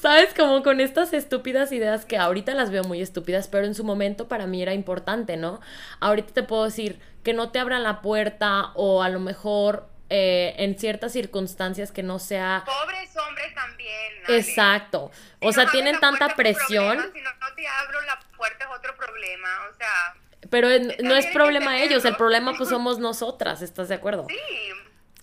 [0.00, 0.34] ¿sabes?
[0.34, 4.28] Como con estas estúpidas ideas que ahorita las veo muy estúpidas, pero en su momento
[4.28, 5.60] para mí era importante, ¿no?
[6.00, 10.54] Ahorita te puedo decir que no te abran la puerta o a lo mejor eh,
[10.58, 12.62] en ciertas circunstancias que no sea...
[12.64, 14.12] Pobres hombres también.
[14.28, 15.10] Exacto.
[15.40, 16.98] o sea, tienen tanta presión.
[17.12, 20.14] si no, te abro la puerta es otro problema, o sea...
[20.48, 20.68] Pero
[21.02, 24.26] no es problema ellos, el problema pues somos nosotras, ¿estás de acuerdo?
[24.28, 24.36] Sí,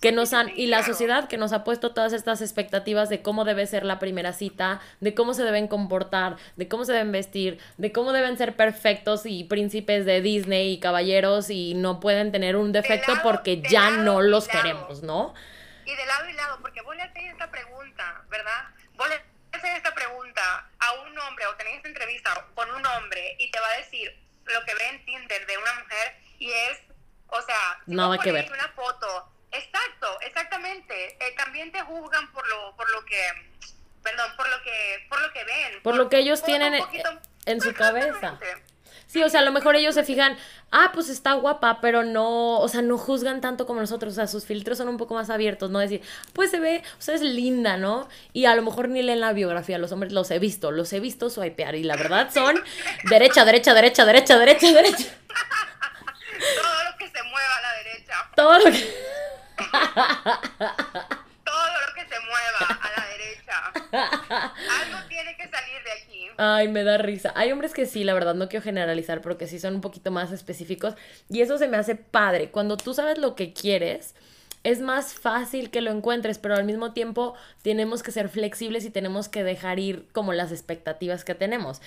[0.00, 3.44] que nos han, y la sociedad que nos ha puesto todas estas expectativas de cómo
[3.44, 7.58] debe ser la primera cita, de cómo se deben comportar, de cómo se deben vestir,
[7.78, 12.56] de cómo deben ser perfectos y príncipes de Disney y caballeros y no pueden tener
[12.56, 15.32] un defecto porque ya no los queremos, ¿no?
[15.86, 18.64] Y de lado y lado, porque vos le haces esta pregunta, ¿verdad?
[18.96, 19.14] Vos le
[19.52, 23.58] haces esta pregunta a un hombre o tenés esta entrevista con un hombre y te
[23.60, 26.78] va a decir lo que ve en Tinder de una mujer y es,
[27.28, 28.50] o sea, si Nada que ver.
[28.52, 31.16] una foto Exacto, exactamente.
[31.20, 33.20] Eh, también te juzgan por lo, por lo que,
[34.02, 35.82] perdón, por lo que, por lo que ven.
[35.82, 36.74] Por, lo que ellos tienen
[37.46, 38.38] en, su cabeza.
[39.06, 40.36] Sí, o sea, a lo mejor ellos se fijan,
[40.72, 44.26] ah, pues está guapa, pero no, o sea, no juzgan tanto como nosotros, o sea,
[44.26, 45.78] sus filtros son un poco más abiertos, ¿no?
[45.78, 48.08] Decir, pues se ve, o sea, es linda, ¿no?
[48.32, 50.98] Y a lo mejor ni leen la biografía, los hombres los he visto, los he
[50.98, 52.60] visto swipear, y la verdad son
[53.08, 55.04] derecha, derecha, derecha, derecha, derecha, derecha.
[56.56, 58.30] Todo lo que se mueva a la derecha.
[58.34, 59.14] Todo lo que...
[61.44, 63.72] Todo lo que se mueva a la derecha.
[64.82, 66.26] Algo tiene que salir de aquí.
[66.36, 67.32] Ay, me da risa.
[67.36, 70.32] Hay hombres que sí, la verdad, no quiero generalizar, porque sí son un poquito más
[70.32, 70.94] específicos.
[71.28, 72.50] Y eso se me hace padre.
[72.50, 74.14] Cuando tú sabes lo que quieres,
[74.64, 78.90] es más fácil que lo encuentres, pero al mismo tiempo tenemos que ser flexibles y
[78.90, 81.82] tenemos que dejar ir como las expectativas que tenemos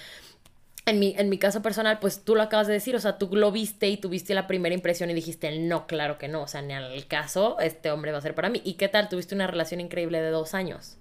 [0.87, 3.29] en mi, en mi caso personal, pues tú lo acabas de decir, o sea, tú
[3.33, 6.61] lo viste y tuviste la primera impresión y dijiste, no, claro que no, o sea,
[6.61, 8.61] ni al caso, este hombre va a ser para mí.
[8.63, 9.09] ¿Y qué tal?
[9.09, 10.97] Tuviste una relación increíble de dos años.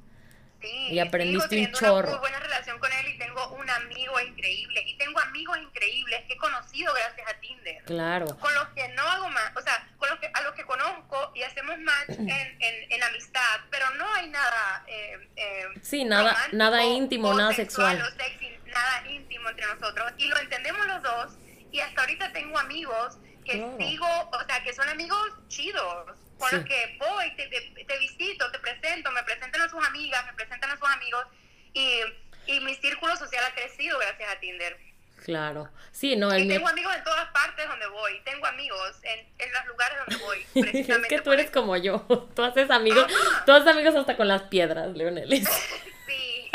[0.61, 2.09] Sí, y aprendiste un chorro.
[2.09, 4.83] Tengo muy buena relación con él y tengo un amigo increíble.
[4.87, 7.85] Y tengo amigos increíbles que he conocido gracias a Tinder.
[7.85, 8.39] Claro.
[8.39, 11.31] Con los que no hago más, o sea, con los que, a los que conozco
[11.35, 14.85] y hacemos match en, en, en amistad, pero no hay nada.
[14.89, 18.03] Eh, eh, sí, nada, nada íntimo, nada sexual.
[18.17, 21.39] sexy, nada íntimo entre nosotros y lo entendemos los dos
[21.73, 26.07] y hasta ahorita tengo amigos que sigo, o sea, que son amigos chidos,
[26.39, 30.33] con los que voy, te, te, visito, te presento, me presentan a sus amigas, me
[30.35, 31.25] presentan a sus amigos
[31.73, 32.01] y,
[32.47, 34.77] y mi círculo social ha crecido gracias a Tinder.
[35.25, 36.33] Claro, sí, no.
[36.33, 39.99] El y tengo amigos en todas partes donde voy, tengo amigos en, en los lugares
[40.07, 40.47] donde voy.
[40.55, 43.07] es que tú eres como yo, tú haces amigos,
[43.45, 45.29] tú haces amigos hasta con las piedras, Leonel.
[46.07, 46.51] sí,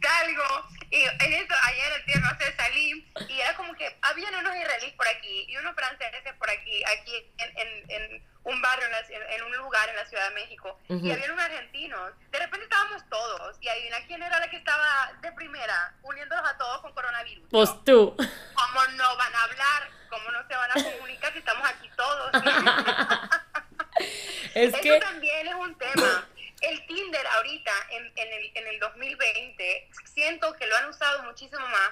[0.00, 4.32] salgo, y en eso, ayer el día no sé, salí, y era como que habían
[4.34, 8.86] unos israelíes por aquí, y unos franceses por aquí, aquí en, en, en un barrio,
[9.08, 13.02] en, un lugar en la Ciudad de México, y había unos argentinos, de repente estábamos
[13.08, 17.48] todos, y adivina quién era la que estaba de primera, uniéndolos a todos con coronavirus.
[17.50, 18.14] Pues tú.
[18.16, 19.90] ¿Cómo no van a hablar?
[20.08, 22.30] ¿Cómo no se van a comunicar si estamos aquí todos?
[24.54, 26.28] es Eso también es un tema
[26.62, 31.66] el Tinder ahorita, en, en, el, en el 2020, siento que lo han usado muchísimo
[31.66, 31.90] más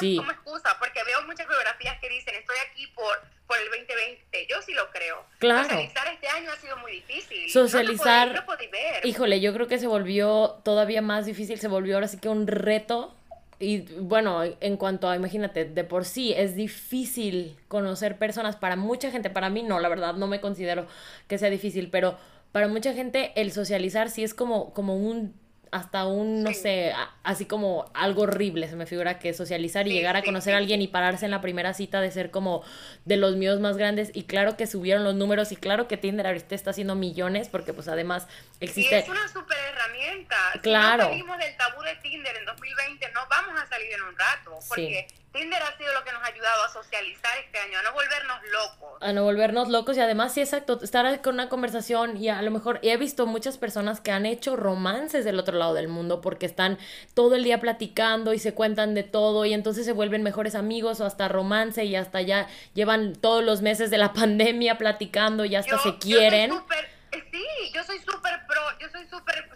[0.00, 3.14] no es como excusa, porque veo muchas biografías que dicen estoy aquí por,
[3.46, 4.46] por el 2020.
[4.48, 5.24] Yo sí lo creo.
[5.38, 5.64] Claro.
[5.64, 7.50] Socializar este año ha sido muy difícil.
[7.50, 8.34] Socializar.
[8.34, 9.06] No ver.
[9.06, 12.46] Híjole, yo creo que se volvió todavía más difícil, se volvió ahora sí que un
[12.46, 13.14] reto.
[13.60, 19.10] Y bueno, en cuanto a, imagínate, de por sí es difícil conocer personas para mucha
[19.10, 20.86] gente, para mí no, la verdad no me considero
[21.28, 22.18] que sea difícil, pero
[22.52, 25.34] para mucha gente el socializar sí es como, como un
[25.74, 30.16] hasta un, no sé, así como algo horrible, se me figura que socializar y llegar
[30.16, 32.62] a conocer a alguien y pararse en la primera cita de ser como
[33.04, 36.28] de los míos más grandes y claro que subieron los números y claro que Tinder
[36.28, 38.28] ahorita está haciendo millones porque pues además
[38.60, 38.94] existe...
[38.94, 40.36] Y es una super herramienta.
[40.62, 41.02] Claro.
[41.02, 44.16] Si no salimos del tabú de Tinder en 2020, no vamos a salir en un
[44.16, 45.08] rato porque...
[45.34, 48.38] Tinder ha sido lo que nos ha ayudado a socializar este año, a no volvernos
[48.52, 49.02] locos.
[49.02, 52.52] A no volvernos locos y además, sí, exacto, estar con una conversación y a lo
[52.52, 56.46] mejor he visto muchas personas que han hecho romances del otro lado del mundo porque
[56.46, 56.78] están
[57.14, 61.00] todo el día platicando y se cuentan de todo y entonces se vuelven mejores amigos
[61.00, 65.56] o hasta romance y hasta ya llevan todos los meses de la pandemia platicando y
[65.56, 66.50] hasta se quieren.
[66.50, 66.76] Yo soy
[67.14, 69.53] eh, sí, yo soy súper pro, yo soy súper, súper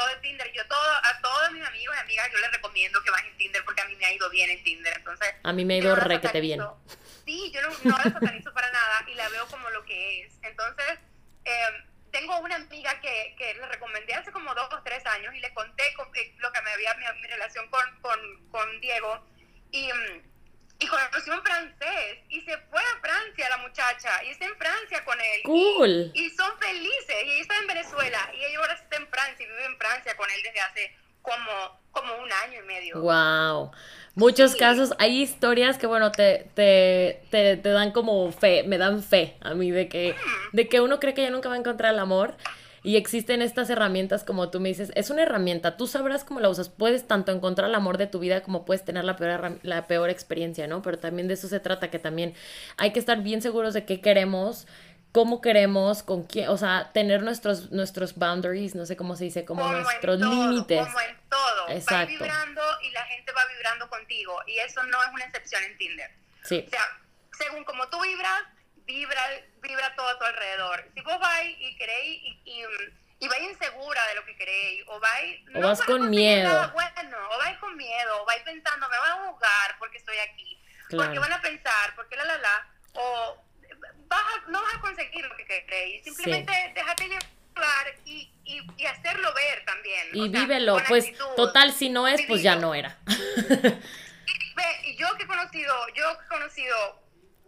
[0.00, 0.52] pro de Tinder.
[0.52, 3.82] Yo todo, a todos mis amigos y amigas yo les recomiendo que bajen Tinder porque
[3.82, 4.94] a mí me ha ido bien en Tinder.
[4.96, 6.60] Entonces, a mí me ha ido requete bien.
[7.24, 10.32] Sí, yo no, no la satanizo para nada y la veo como lo que es.
[10.42, 10.98] Entonces,
[11.44, 15.40] eh, tengo una amiga que, que, le recomendé hace como dos o tres años y
[15.40, 19.24] le conté eh, lo que me había mi, mi relación con, con, con, Diego
[19.70, 19.90] y,
[20.80, 25.04] y conoció un francés y se fue a Francia la muchacha y está en Francia
[25.04, 25.40] con él.
[25.44, 26.10] Cool.
[26.14, 29.48] Y, son felices y ella está en Venezuela y ella ahora está en Francia y
[29.48, 33.00] vive en Francia con él desde hace como, como un año y medio.
[33.00, 33.72] Wow.
[34.14, 39.02] Muchos casos, hay historias que, bueno, te, te, te, te, dan como fe, me dan
[39.02, 40.56] fe a mí de que, mm.
[40.56, 42.36] de que uno cree que ya nunca va a encontrar el amor.
[42.82, 46.48] Y existen estas herramientas, como tú me dices, es una herramienta, tú sabrás cómo la
[46.48, 49.86] usas, puedes tanto encontrar el amor de tu vida como puedes tener la peor, la
[49.86, 50.80] peor experiencia, ¿no?
[50.80, 52.34] Pero también de eso se trata, que también
[52.78, 54.66] hay que estar bien seguros de qué queremos,
[55.12, 59.44] cómo queremos, con quién, o sea, tener nuestros, nuestros boundaries, no sé cómo se dice,
[59.44, 60.86] como, nuestros límites.
[60.86, 61.68] Como en todo.
[61.68, 62.12] Exacto.
[62.12, 64.38] Vibrando y la gente va vibrando contigo.
[64.46, 66.10] Y eso no es una excepción en Tinder.
[66.44, 66.64] Sí.
[66.66, 66.82] O sea,
[67.32, 68.42] según como tú vibras,
[68.92, 69.22] vibra,
[69.62, 70.84] vibra todo a tu alrededor.
[70.94, 72.64] Si vos vais y queréis y, y,
[73.20, 75.40] y vais insegura de lo que queréis, o vais...
[75.54, 76.72] O vas con miedo.
[76.72, 80.60] bueno, o vais con miedo, o vais pensando, me van a juzgar porque estoy aquí.
[80.90, 82.66] Porque van a pensar, porque la, la, la.
[82.94, 83.44] O
[84.48, 86.04] no vas a conseguir lo que crees.
[86.04, 90.08] Simplemente déjate llevar y, y, hacerlo ver también.
[90.12, 92.98] Y vívelo, pues total, si no es, pues ya no era.
[94.96, 97.00] yo que he conocido, yo he conocido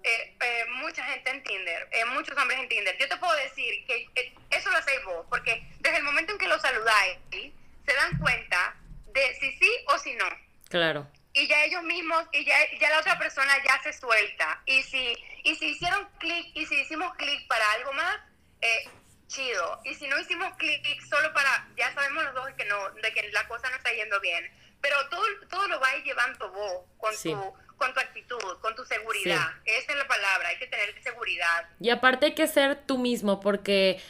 [0.05, 3.87] eh, eh, mucha gente en Tinder, eh, muchos hombres en Tinder, yo te puedo decir
[3.87, 8.19] que eso lo hacéis vos, porque desde el momento en que lo saludáis, se dan
[8.19, 8.77] cuenta
[9.13, 10.27] de si sí o si no.
[10.69, 14.63] Claro y ya ellos mismos, y ya, ya la otra persona ya se suelta.
[14.67, 18.19] Y si, y si hicieron clic, y si hicimos clic para algo más,
[18.61, 18.89] eh,
[19.29, 19.81] chido.
[19.85, 23.31] Y si no hicimos clic solo para, ya sabemos los dos que no, de que
[23.31, 24.51] la cosa no está yendo bien.
[24.81, 29.51] Pero todo, todo lo vais llevando vos con tu con tu actitud, con tu seguridad.
[29.65, 31.69] Esa es la palabra, hay que tener seguridad.
[31.81, 34.01] Y aparte hay que ser tú mismo, porque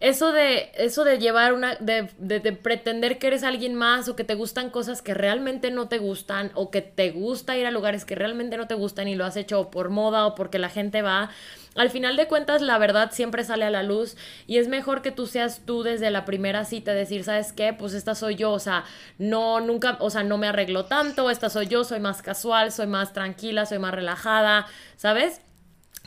[0.00, 4.24] eso de, eso de llevar una, de, de, pretender que eres alguien más o que
[4.24, 8.06] te gustan cosas que realmente no te gustan o que te gusta ir a lugares
[8.06, 11.02] que realmente no te gustan y lo has hecho por moda o porque la gente
[11.02, 11.28] va,
[11.74, 15.12] al final de cuentas la verdad siempre sale a la luz y es mejor que
[15.12, 17.74] tú seas tú desde la primera cita, decir, ¿sabes qué?
[17.74, 18.84] Pues esta soy yo, o sea,
[19.18, 22.86] no, nunca, o sea, no me arreglo tanto, esta soy yo, soy más casual, soy
[22.86, 25.42] más tranquila, soy más relajada, ¿sabes?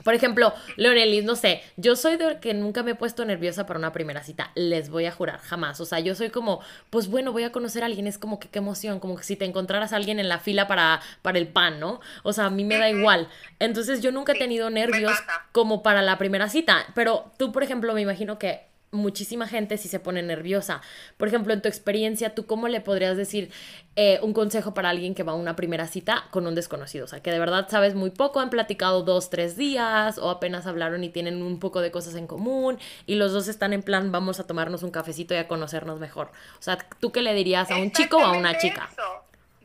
[0.03, 3.79] Por ejemplo, Leonelis, no sé, yo soy de que nunca me he puesto nerviosa para
[3.79, 5.79] una primera cita, les voy a jurar, jamás.
[5.79, 8.49] O sea, yo soy como, pues bueno, voy a conocer a alguien, es como que
[8.49, 11.47] qué emoción, como que si te encontraras a alguien en la fila para, para el
[11.47, 12.01] pan, ¿no?
[12.23, 13.29] O sea, a mí me da igual.
[13.59, 15.13] Entonces yo nunca he tenido nervios
[15.51, 19.87] como para la primera cita, pero tú, por ejemplo, me imagino que muchísima gente si
[19.87, 20.81] se pone nerviosa.
[21.17, 23.51] Por ejemplo, en tu experiencia, ¿tú cómo le podrías decir
[23.95, 27.05] eh, un consejo para alguien que va a una primera cita con un desconocido?
[27.05, 30.65] O sea, que de verdad sabes muy poco, han platicado dos, tres días o apenas
[30.67, 34.11] hablaron y tienen un poco de cosas en común y los dos están en plan,
[34.11, 36.31] vamos a tomarnos un cafecito y a conocernos mejor.
[36.59, 38.89] O sea, ¿tú qué le dirías a un chico o a una chica?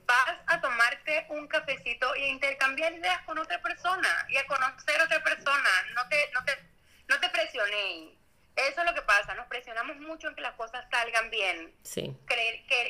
[0.07, 5.05] Vas a tomarte un cafecito y intercambiar ideas con otra persona y a conocer a
[5.05, 5.69] otra persona.
[5.95, 6.53] No te, no te,
[7.09, 8.18] no te presionéis
[8.67, 11.73] eso es lo que pasa, nos presionamos mucho en que las cosas salgan bien.
[11.83, 12.15] Sí.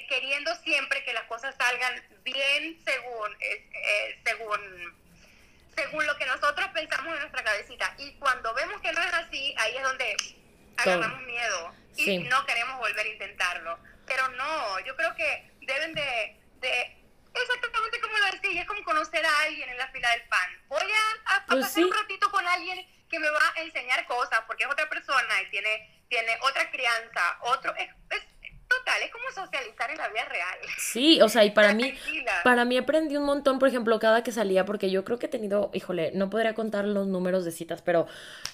[0.08, 4.98] queriendo siempre que las cosas salgan bien según, eh, según,
[5.76, 7.94] según lo que nosotros pensamos en nuestra cabecita.
[7.98, 10.16] Y cuando vemos que no es así, ahí es donde
[10.78, 13.78] agarramos miedo y no queremos volver a intentarlo.
[14.06, 16.96] Pero no, yo creo que deben de, de
[17.34, 20.62] exactamente como lo decía, es como conocer a alguien en la fila del pan.
[20.68, 24.64] Voy a, pues pasar un ratito con alguien que me va a enseñar cosas porque
[24.64, 27.88] es otra persona y tiene, tiene otra crianza, otro, es,
[28.88, 30.58] total, es como socializar en la vida real.
[30.78, 31.94] Sí, o sea, y para mí,
[32.44, 35.28] para mí aprendí un montón, por ejemplo, cada que salía, porque yo creo que he
[35.28, 38.06] tenido, híjole, no podría contar los números de citas, pero,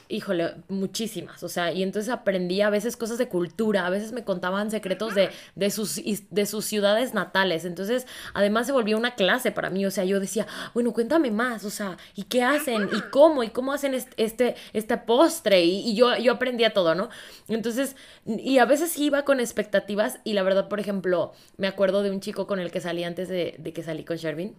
[0.09, 4.25] híjole, muchísimas, o sea, y entonces aprendí a veces cosas de cultura, a veces me
[4.25, 9.53] contaban secretos de, de, sus, de sus ciudades natales, entonces, además se volvió una clase
[9.53, 12.89] para mí, o sea, yo decía, bueno, cuéntame más, o sea, ¿y qué hacen?
[12.93, 13.43] ¿Y cómo?
[13.43, 15.65] ¿Y cómo hacen este, este, postre?
[15.65, 17.09] Y, y yo, yo aprendía todo, ¿no?
[17.49, 22.11] Entonces, y a veces iba con expectativas y la verdad, por ejemplo, me acuerdo de
[22.11, 24.57] un chico con el que salí antes de, de que salí con Shervin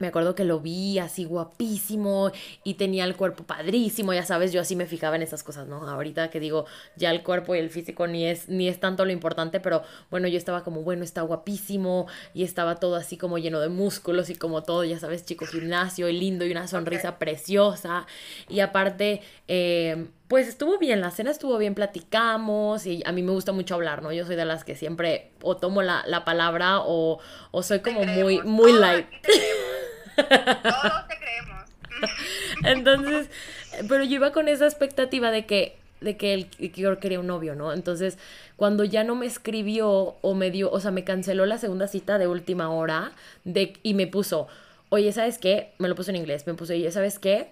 [0.00, 2.32] me acuerdo que lo vi así guapísimo
[2.64, 5.88] y tenía el cuerpo padrísimo, ya sabes, yo así me fijaba en esas cosas, ¿no?
[5.88, 6.64] Ahorita que digo,
[6.96, 10.26] ya el cuerpo y el físico ni es, ni es tanto lo importante, pero bueno,
[10.26, 14.34] yo estaba como, bueno, está guapísimo y estaba todo así como lleno de músculos y
[14.34, 18.06] como todo, ya sabes, chico gimnasio y lindo y una sonrisa preciosa.
[18.48, 23.32] Y aparte, eh, pues estuvo bien, la cena estuvo bien, platicamos y a mí me
[23.32, 24.12] gusta mucho hablar, ¿no?
[24.12, 27.18] Yo soy de las que siempre o tomo la, palabra o,
[27.50, 29.06] o, soy como muy, muy light.
[30.28, 31.64] Todos te creemos.
[32.64, 33.28] Entonces,
[33.88, 37.26] pero yo iba con esa expectativa de que de que él que yo quería un
[37.26, 37.72] novio, ¿no?
[37.72, 38.18] Entonces,
[38.56, 42.18] cuando ya no me escribió o me dio, o sea, me canceló la segunda cita
[42.18, 43.12] de última hora
[43.44, 44.48] de, y me puso,
[44.88, 45.72] oye, ¿sabes qué?
[45.78, 47.48] Me lo puso en inglés, me puso, oye, ¿sabes qué?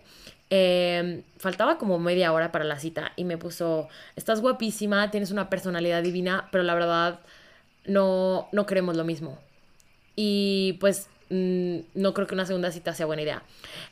[0.51, 5.51] Em, faltaba como media hora para la cita y me puso, estás guapísima, tienes una
[5.51, 7.21] personalidad divina, pero la verdad
[7.85, 9.39] no, no queremos lo mismo.
[10.17, 13.43] Y pues Mm, no creo que una segunda cita sea buena idea.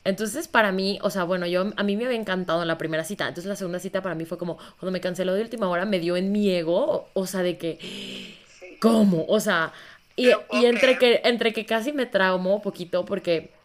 [0.04, 3.04] Entonces, para mí, o sea, bueno, yo a mí me había encantado en la primera
[3.04, 3.28] cita.
[3.28, 5.98] Entonces, la segunda cita para mí fue como, cuando me canceló de última hora, me
[5.98, 7.78] dio en mi ego, o, sea, de que,
[8.80, 9.26] ¿cómo?
[9.28, 9.72] O sea,
[10.16, 13.55] y, y entre, que, entre que casi me traumó poquito porque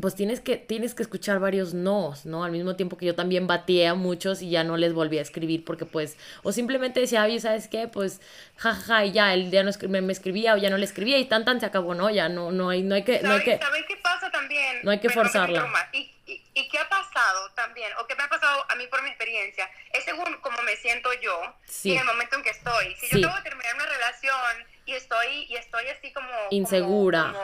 [0.00, 2.44] pues tienes que, tienes que escuchar varios nos, ¿no?
[2.44, 5.22] Al mismo tiempo que yo también bateé a muchos y ya no les volví a
[5.22, 7.88] escribir porque pues, o simplemente decía, oye, ¿sabes qué?
[7.88, 8.20] Pues,
[8.56, 11.26] jajaja, y ya, él ya no me, me, escribía o ya no le escribía y
[11.26, 12.08] tan tan se acabó, ¿no?
[12.08, 13.58] Ya no, no hay, no hay que, no hay que...
[13.58, 14.80] ¿Sabes qué pasa también?
[14.82, 15.70] No hay que forzarla.
[15.92, 17.92] ¿Y, y, qué ha pasado también?
[18.00, 21.10] O qué me ha pasado a mí por mi experiencia, es según como me siento
[21.20, 21.38] yo
[21.84, 22.96] y en el momento en que estoy.
[22.96, 26.28] Si yo tengo que terminar una relación y estoy, y estoy así como...
[26.50, 27.34] Insegura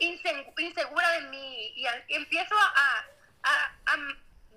[0.00, 3.06] insegura de mí y, empiezo a,
[3.42, 3.96] a, a,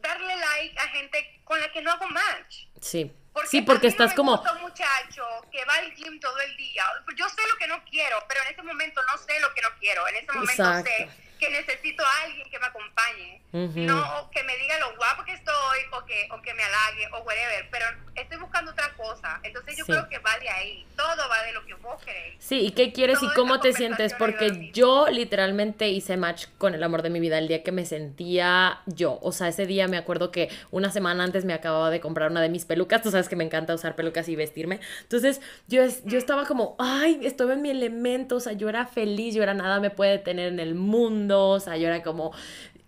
[0.01, 2.67] darle like a gente con la que no hago match.
[2.81, 3.11] Sí.
[3.33, 4.41] Porque sí, porque estás como...
[4.41, 6.83] Un muchacho que va al gym todo el día.
[7.15, 9.69] Yo sé lo que no quiero, pero en ese momento no sé lo que no
[9.79, 10.05] quiero.
[10.09, 11.09] En ese momento sé
[11.41, 15.79] que necesito a alguien que me acompañe, no que me diga lo guapo que estoy
[15.91, 19.39] o que, o que me halague o whatever, pero estoy buscando otra cosa.
[19.41, 22.35] Entonces yo creo que va de ahí, todo va de lo que vos querés.
[22.37, 26.83] Sí, y qué quieres y cómo te sientes, porque yo literalmente hice match con el
[26.83, 29.17] amor de mi vida el día que me sentía yo.
[29.23, 32.41] O sea, ese día me acuerdo que una semana antes me acababa de comprar una
[32.41, 34.79] de mis pelucas, tú sabes que me encanta usar pelucas y vestirme.
[35.01, 39.33] Entonces yo, yo estaba como, ay, estoy en mi elemento, o sea, yo era feliz,
[39.33, 42.31] yo era nada me puede tener en el mundo o sea, yo era como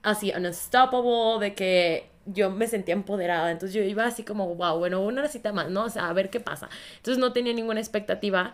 [0.01, 5.01] así unstoppable, de que yo me sentía empoderada, entonces yo iba así como, wow, bueno,
[5.01, 5.85] una cita más, ¿no?
[5.85, 6.69] O sea, a ver qué pasa.
[6.97, 8.53] Entonces no tenía ninguna expectativa.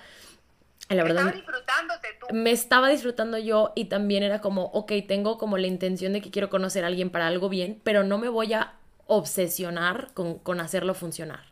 [0.89, 2.35] La verdad, estaba disfrutándote tú.
[2.35, 6.31] Me estaba disfrutando yo y también era como, ok, tengo como la intención de que
[6.31, 8.73] quiero conocer a alguien para algo bien, pero no me voy a
[9.05, 11.43] obsesionar con, con hacerlo funcionar.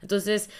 [0.00, 0.50] Entonces,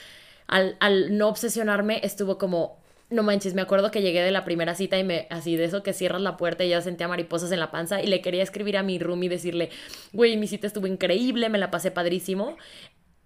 [0.49, 2.79] al, al no obsesionarme, estuvo como,
[3.15, 5.83] no manches, me acuerdo que llegué de la primera cita y me, así de eso
[5.83, 8.77] que cierras la puerta y ya sentía mariposas en la panza y le quería escribir
[8.77, 9.71] a mi room y decirle,
[10.13, 12.57] güey, mi cita estuvo increíble, me la pasé padrísimo.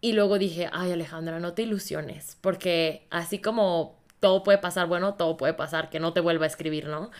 [0.00, 5.14] Y luego dije, ay Alejandra, no te ilusiones, porque así como todo puede pasar, bueno,
[5.14, 7.10] todo puede pasar, que no te vuelva a escribir, ¿no?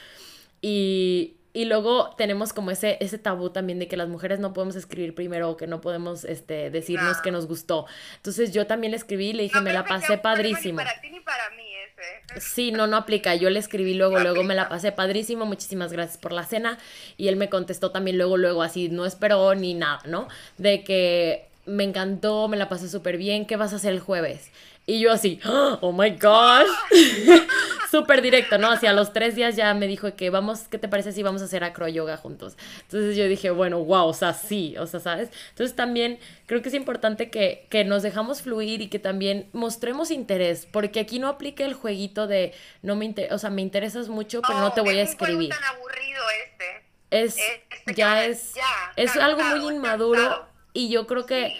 [0.61, 4.77] Y, y luego tenemos como ese, ese tabú también de que las mujeres no podemos
[4.77, 7.87] escribir primero o que no podemos este, decirnos que nos gustó.
[8.17, 10.81] Entonces yo también le escribí y le dije, me la pasé padrísimo.
[10.81, 12.41] Ni para ti ni para mí ese.
[12.41, 13.35] Sí, no, no aplica.
[13.35, 15.47] Yo le escribí luego, luego me la pasé padrísimo.
[15.47, 16.79] Muchísimas gracias por la cena.
[17.17, 20.29] Y él me contestó también luego, luego así, no esperó ni nada, ¿no?
[20.59, 23.47] De que me encantó, me la pasé súper bien.
[23.47, 24.51] ¿Qué vas a hacer el jueves?
[24.89, 26.67] Y yo así, oh my gosh,
[27.91, 28.71] súper directo, ¿no?
[28.71, 31.45] Hacia los tres días ya me dijo que vamos, ¿qué te parece si vamos a
[31.45, 32.57] hacer acro yoga juntos?
[32.85, 35.29] Entonces yo dije, bueno, wow, o sea, sí, o sea, ¿sabes?
[35.51, 40.11] Entonces también creo que es importante que, que nos dejamos fluir y que también mostremos
[40.11, 44.09] interés, porque aquí no aplique el jueguito de, no me interesa, o sea, me interesas
[44.09, 45.53] mucho, pero no, te voy a escribir.
[45.53, 46.65] Es tan aburrido este.
[47.11, 48.55] Es, este ya es,
[48.97, 51.55] es algo muy inmaduro y yo creo que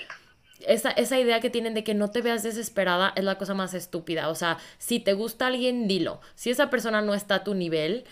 [0.67, 3.75] esa, esa idea que tienen de que no te veas desesperada es la cosa más
[3.75, 4.29] estúpida.
[4.29, 6.21] O sea, si te gusta alguien, dilo.
[6.35, 8.05] Si esa persona no está a tu nivel,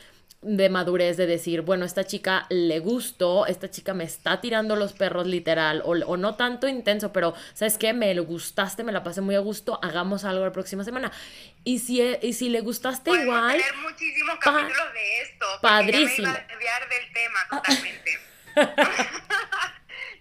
[0.42, 4.92] de madurez de decir, bueno, esta chica le gustó, esta chica me está tirando los
[4.92, 7.92] perros literal, o, no tanto intenso, pero ¿sabes qué?
[7.92, 11.10] Me lo gustaste, me la pasé muy a gusto, hagamos algo la próxima semana.
[11.64, 13.56] Y si, y si le gustaste igual...
[13.56, 15.46] tener muchísimos capítulos de esto.
[15.62, 16.28] Padrísimo.
[16.28, 18.18] Ya me iba a del tema totalmente.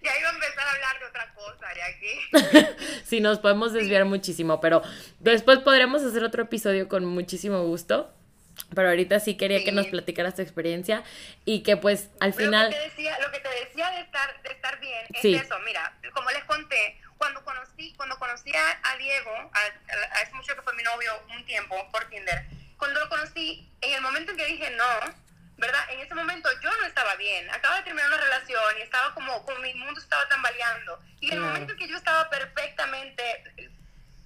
[0.06, 2.70] ya iba a empezar a hablar de otra cosa de aquí.
[3.04, 4.82] sí, nos podemos desviar muchísimo, pero
[5.18, 8.12] después podremos hacer otro episodio con muchísimo gusto.
[8.74, 11.04] Pero ahorita sí quería que nos platicaras tu experiencia
[11.44, 12.70] y que pues al final...
[12.70, 15.58] Lo que te decía, lo que te decía de, estar, de estar bien es eso,
[15.66, 20.72] mira, como les conté, cuando conocí, cuando conocí a, Diego, a, ese muchacho que fue
[20.74, 22.46] mi novio un tiempo por Tinder,
[22.78, 25.14] cuando lo conocí, en el momento en que dije no,
[25.56, 25.80] ¿verdad?
[25.90, 29.44] En ese momento yo no estaba bien, acaba de terminar una relación y estaba como,
[29.44, 30.98] como mi mundo estaba tambaleando.
[31.20, 33.44] Y en el momento en que yo estaba perfectamente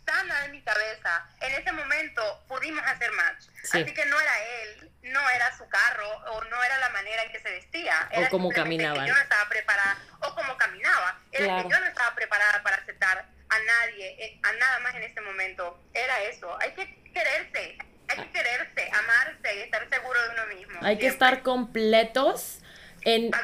[0.06, 3.46] sana en mi cabeza, en ese momento pudimos hacer match.
[3.72, 7.32] Así que no era él, no era su carro o no era la manera en
[7.32, 8.08] que se vestía.
[8.10, 9.06] Era o cómo caminaba.
[9.06, 11.20] Yo no estaba preparada, o cómo caminaba.
[11.32, 15.04] Era que yo no estaba preparada para aceptar a nadie, eh, a nada más en
[15.04, 15.80] ese momento.
[15.94, 16.56] Era eso.
[16.60, 17.78] Hay que quererse,
[18.08, 20.78] hay que quererse, amarse y estar seguro de uno mismo.
[20.82, 22.60] Hay que estar completos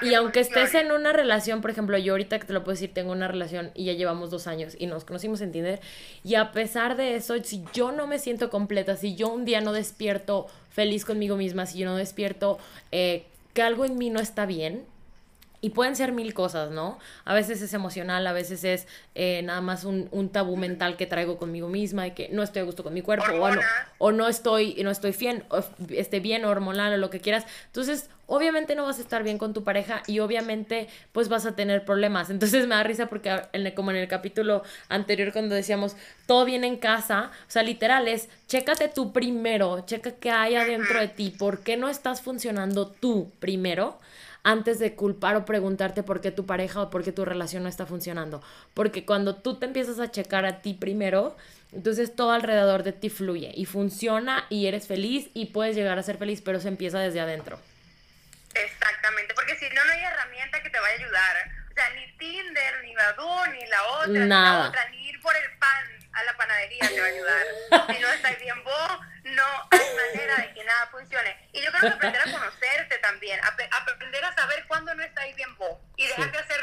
[0.03, 2.93] y aunque estés en una relación, por ejemplo, yo ahorita que te lo puedo decir,
[2.93, 5.81] tengo una relación y ya llevamos dos años y nos conocimos en Tinder,
[6.23, 9.61] y a pesar de eso, si yo no me siento completa, si yo un día
[9.61, 12.59] no despierto feliz conmigo misma, si yo no despierto
[12.93, 14.85] eh, que algo en mí no está bien,
[15.67, 16.97] y pueden ser mil cosas, ¿no?
[17.25, 18.87] A veces es emocional, a veces es
[19.17, 22.63] eh, nada más un, un, tabú mental que traigo conmigo misma y que no estoy
[22.63, 23.61] a gusto con mi cuerpo o no,
[23.99, 27.47] o no estoy, no estoy bien, o, esté bien hormonal o lo que quieras.
[27.67, 31.57] Entonces, obviamente no vas a estar bien con tu pareja y obviamente pues vas a
[31.57, 32.31] tener problemas.
[32.31, 35.97] Entonces me da risa porque en como en el capítulo anterior cuando decíamos
[36.27, 41.01] todo viene en casa, o sea, literal es, chécate tú primero, checa qué hay adentro
[41.01, 43.99] de ti, por qué no estás funcionando tú primero
[44.47, 47.69] antes de culpar o preguntarte por qué tu pareja o por qué tu relación no
[47.69, 48.41] está funcionando.
[48.75, 51.37] Porque cuando tú te empiezas a checar a ti primero,
[51.73, 56.03] entonces todo alrededor de ti fluye y funciona y eres feliz y puedes llegar a
[56.05, 57.59] ser feliz, pero se empieza desde adentro.
[58.55, 61.37] Exactamente, porque si no, no hay herramienta que te vaya a ayudar.
[61.69, 65.35] O sea, ni Tinder, ni Badoo, ni la otra, ni la otra, ni ir por
[65.37, 67.47] el pan a la panadería te va a ayudar.
[67.97, 71.37] Si no estáis bien vos, no hay manera de que nada funcione.
[71.53, 72.53] Y yo creo que aprender a también,
[74.07, 76.61] aprender a saber cuándo no estáis bien vos y dejar de hacer,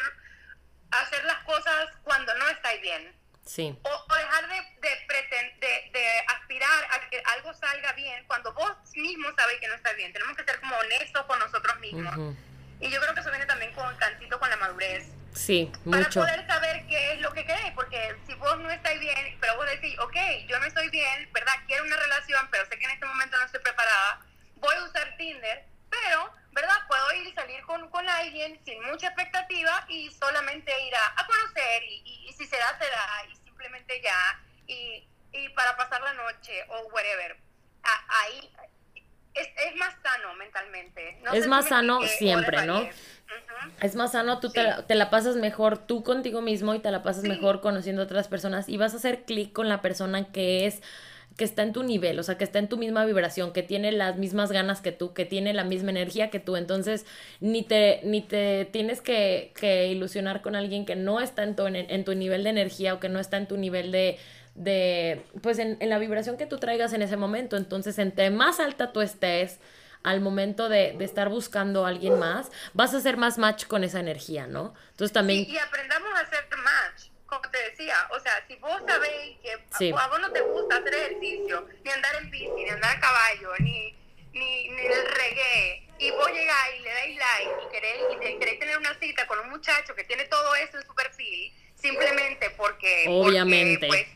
[0.91, 3.15] hacer las cosas cuando no estáis bien.
[3.45, 3.77] Sí.
[3.83, 9.59] O, dejar de, de, de, aspirar a que algo salga bien cuando vos mismo sabéis
[9.59, 10.13] que no está bien.
[10.13, 12.35] Tenemos que ser como honestos con nosotros mismos.
[12.79, 15.05] Y yo creo que eso viene también con cantito con la madurez.
[15.33, 16.21] Sí, mucho.
[16.21, 19.57] Para poder saber qué es lo que queréis, porque si vos no estáis bien, pero
[19.57, 20.15] vos decís, ok,
[20.47, 21.53] yo no estoy bien, ¿verdad?
[21.67, 24.21] Quiero una relación, pero sé que en este momento no estoy preparada,
[24.57, 25.65] voy a usar Tinder,
[27.03, 31.83] Puedo ir y salir con, con alguien sin mucha expectativa y solamente ir a, conocer
[31.83, 36.13] y, y, si se da, se da, y simplemente ya, y, y para pasar la
[36.13, 37.37] noche o whatever.
[37.83, 38.51] ahí
[39.33, 41.17] es, es, más sano mentalmente.
[41.33, 42.87] es más sano siempre, ¿no?
[43.81, 47.23] Es más sano, tú te, la, pasas mejor tú contigo mismo y te la pasas
[47.23, 50.81] mejor conociendo a otras personas y vas a hacer clic con la persona que es
[51.37, 53.91] que está en tu nivel, o sea, que está en tu misma vibración, que tiene
[53.91, 56.55] las mismas ganas que tú, que tiene la misma energía que tú.
[56.55, 57.05] Entonces,
[57.39, 61.65] ni te, ni te tienes que, que ilusionar con alguien que no está en tu,
[61.65, 64.19] en, tu nivel de energía o que no está en tu nivel de,
[64.55, 67.57] de pues en, en, la vibración que tú traigas en ese momento.
[67.57, 69.59] Entonces, entre más alta tú estés,
[70.03, 73.83] al momento de, de, estar buscando a alguien más, vas a hacer más match con
[73.83, 74.73] esa energía, ¿no?
[74.91, 75.45] Entonces también...
[75.49, 80.07] y aprendamos a hacer match, como te decía, o sea, si vos sabéis que a,
[80.07, 83.95] vos no te gusta hacer ejercicio, ni andar en bici, ni andar a caballo, ni,
[84.33, 88.59] ni, ni el reggae, y vos llegáis y le dais like y queréis, y queréis
[88.59, 93.05] tener una cita con un muchacho que tiene todo eso en su perfil, simplemente porque...
[93.07, 93.87] Obviamente.
[93.87, 94.07] pues,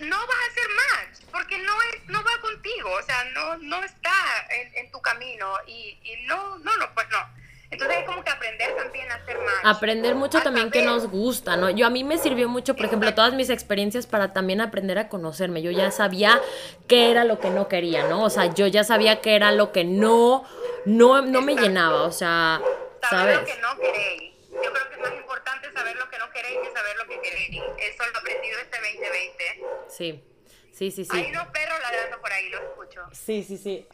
[0.00, 3.82] no vas a hacer match, porque no es, no va contigo, o sea, no, no
[3.82, 7.41] está en, tu camino y, y, no, no, no, pues no.
[7.72, 9.64] Entonces es como que aprender también a hacer match.
[9.64, 11.70] Aprender mucho también que nos gusta, ¿no?
[11.70, 15.08] Yo a mí me sirvió mucho, por ejemplo, todas mis experiencias para también aprender a
[15.08, 15.62] conocerme.
[15.62, 16.38] Yo ya sabía
[16.86, 18.24] qué era lo que no quería, ¿no?
[18.24, 20.44] O sea, yo ya sabía qué era lo que no,
[20.84, 22.60] no, no me llenaba, o sea,
[23.08, 23.38] ¿sabes?
[23.38, 24.32] lo que no queréis.
[24.50, 27.20] Yo creo que es más importante saber lo que no queréis que saber lo que
[27.22, 27.62] queréis.
[27.78, 29.64] Eso lo aprendido este 2020.
[29.88, 30.24] Sí.
[30.72, 31.16] Sí, sí, sí.
[31.16, 33.00] Hay unos perros ladrando por ahí, los escucho.
[33.12, 33.86] Sí, sí, sí.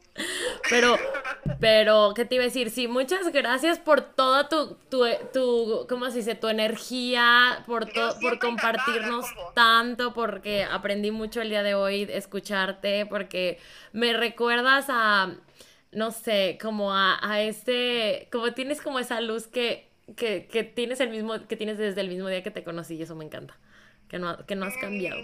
[0.71, 0.97] Pero,
[1.61, 2.71] pero, ¿qué te iba a decir?
[2.71, 6.35] Sí, muchas gracias por toda tu, tu, tu ¿cómo se dice?
[6.35, 13.07] Tu energía, por, todo por compartirnos tanto, porque aprendí mucho el día de hoy escucharte,
[13.07, 13.59] porque
[13.93, 15.35] me recuerdas a,
[15.93, 21.01] no sé, como a, a este, como tienes como esa luz que, que, que, tienes
[21.01, 23.57] el mismo, que tienes desde el mismo día que te conocí y eso me encanta,
[24.09, 25.21] que no, que no has cambiado.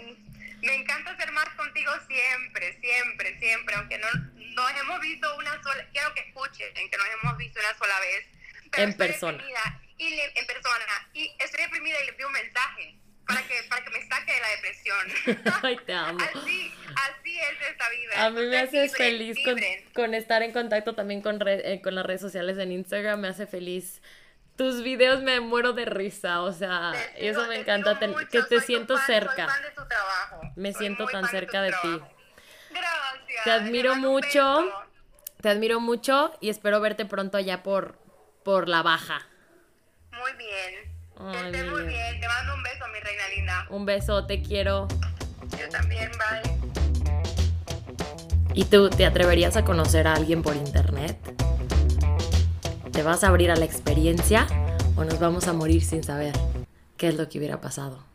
[0.65, 5.85] Me encanta ser más contigo siempre, siempre, siempre, aunque no nos hemos visto una sola,
[5.91, 8.25] quiero que escuchen que nos hemos visto una sola vez.
[8.77, 9.43] en persona.
[9.97, 10.85] Y en persona.
[11.13, 12.95] Y estoy deprimida y le pido un mensaje
[13.27, 15.53] para que, para que me saque de la depresión.
[15.63, 16.19] Ay, te amo.
[16.19, 18.25] Así, así es esta vida.
[18.25, 19.59] A mí me haces feliz con,
[19.93, 23.47] con, estar en contacto también con, eh, con las redes sociales en Instagram, me hace
[23.47, 24.01] feliz.
[24.55, 27.99] Tus videos me muero de risa, o sea, y eso me encanta,
[28.31, 29.47] que te siento cerca.
[29.47, 30.41] Fan de tu trabajo.
[30.55, 32.01] Me siento tan cerca de, ti.
[32.69, 33.43] Gracias.
[33.43, 34.65] Te admiro mucho.
[35.41, 37.99] Te admiro mucho y espero verte pronto allá por,
[38.43, 39.27] por la baja.
[40.11, 40.95] Muy bien.
[41.31, 42.19] Que estés muy bien.
[42.19, 43.67] Te mando un beso, mi reina linda.
[43.69, 44.87] Un beso, te quiero.
[45.59, 46.41] Yo también, bye.
[48.53, 51.17] ¿Y tú te atreverías a conocer a alguien por internet?
[52.95, 54.47] ¿Te vas a abrir a la experiencia
[54.95, 56.33] o nos vamos a morir sin saber
[56.95, 58.14] qué es lo que hubiera pasado?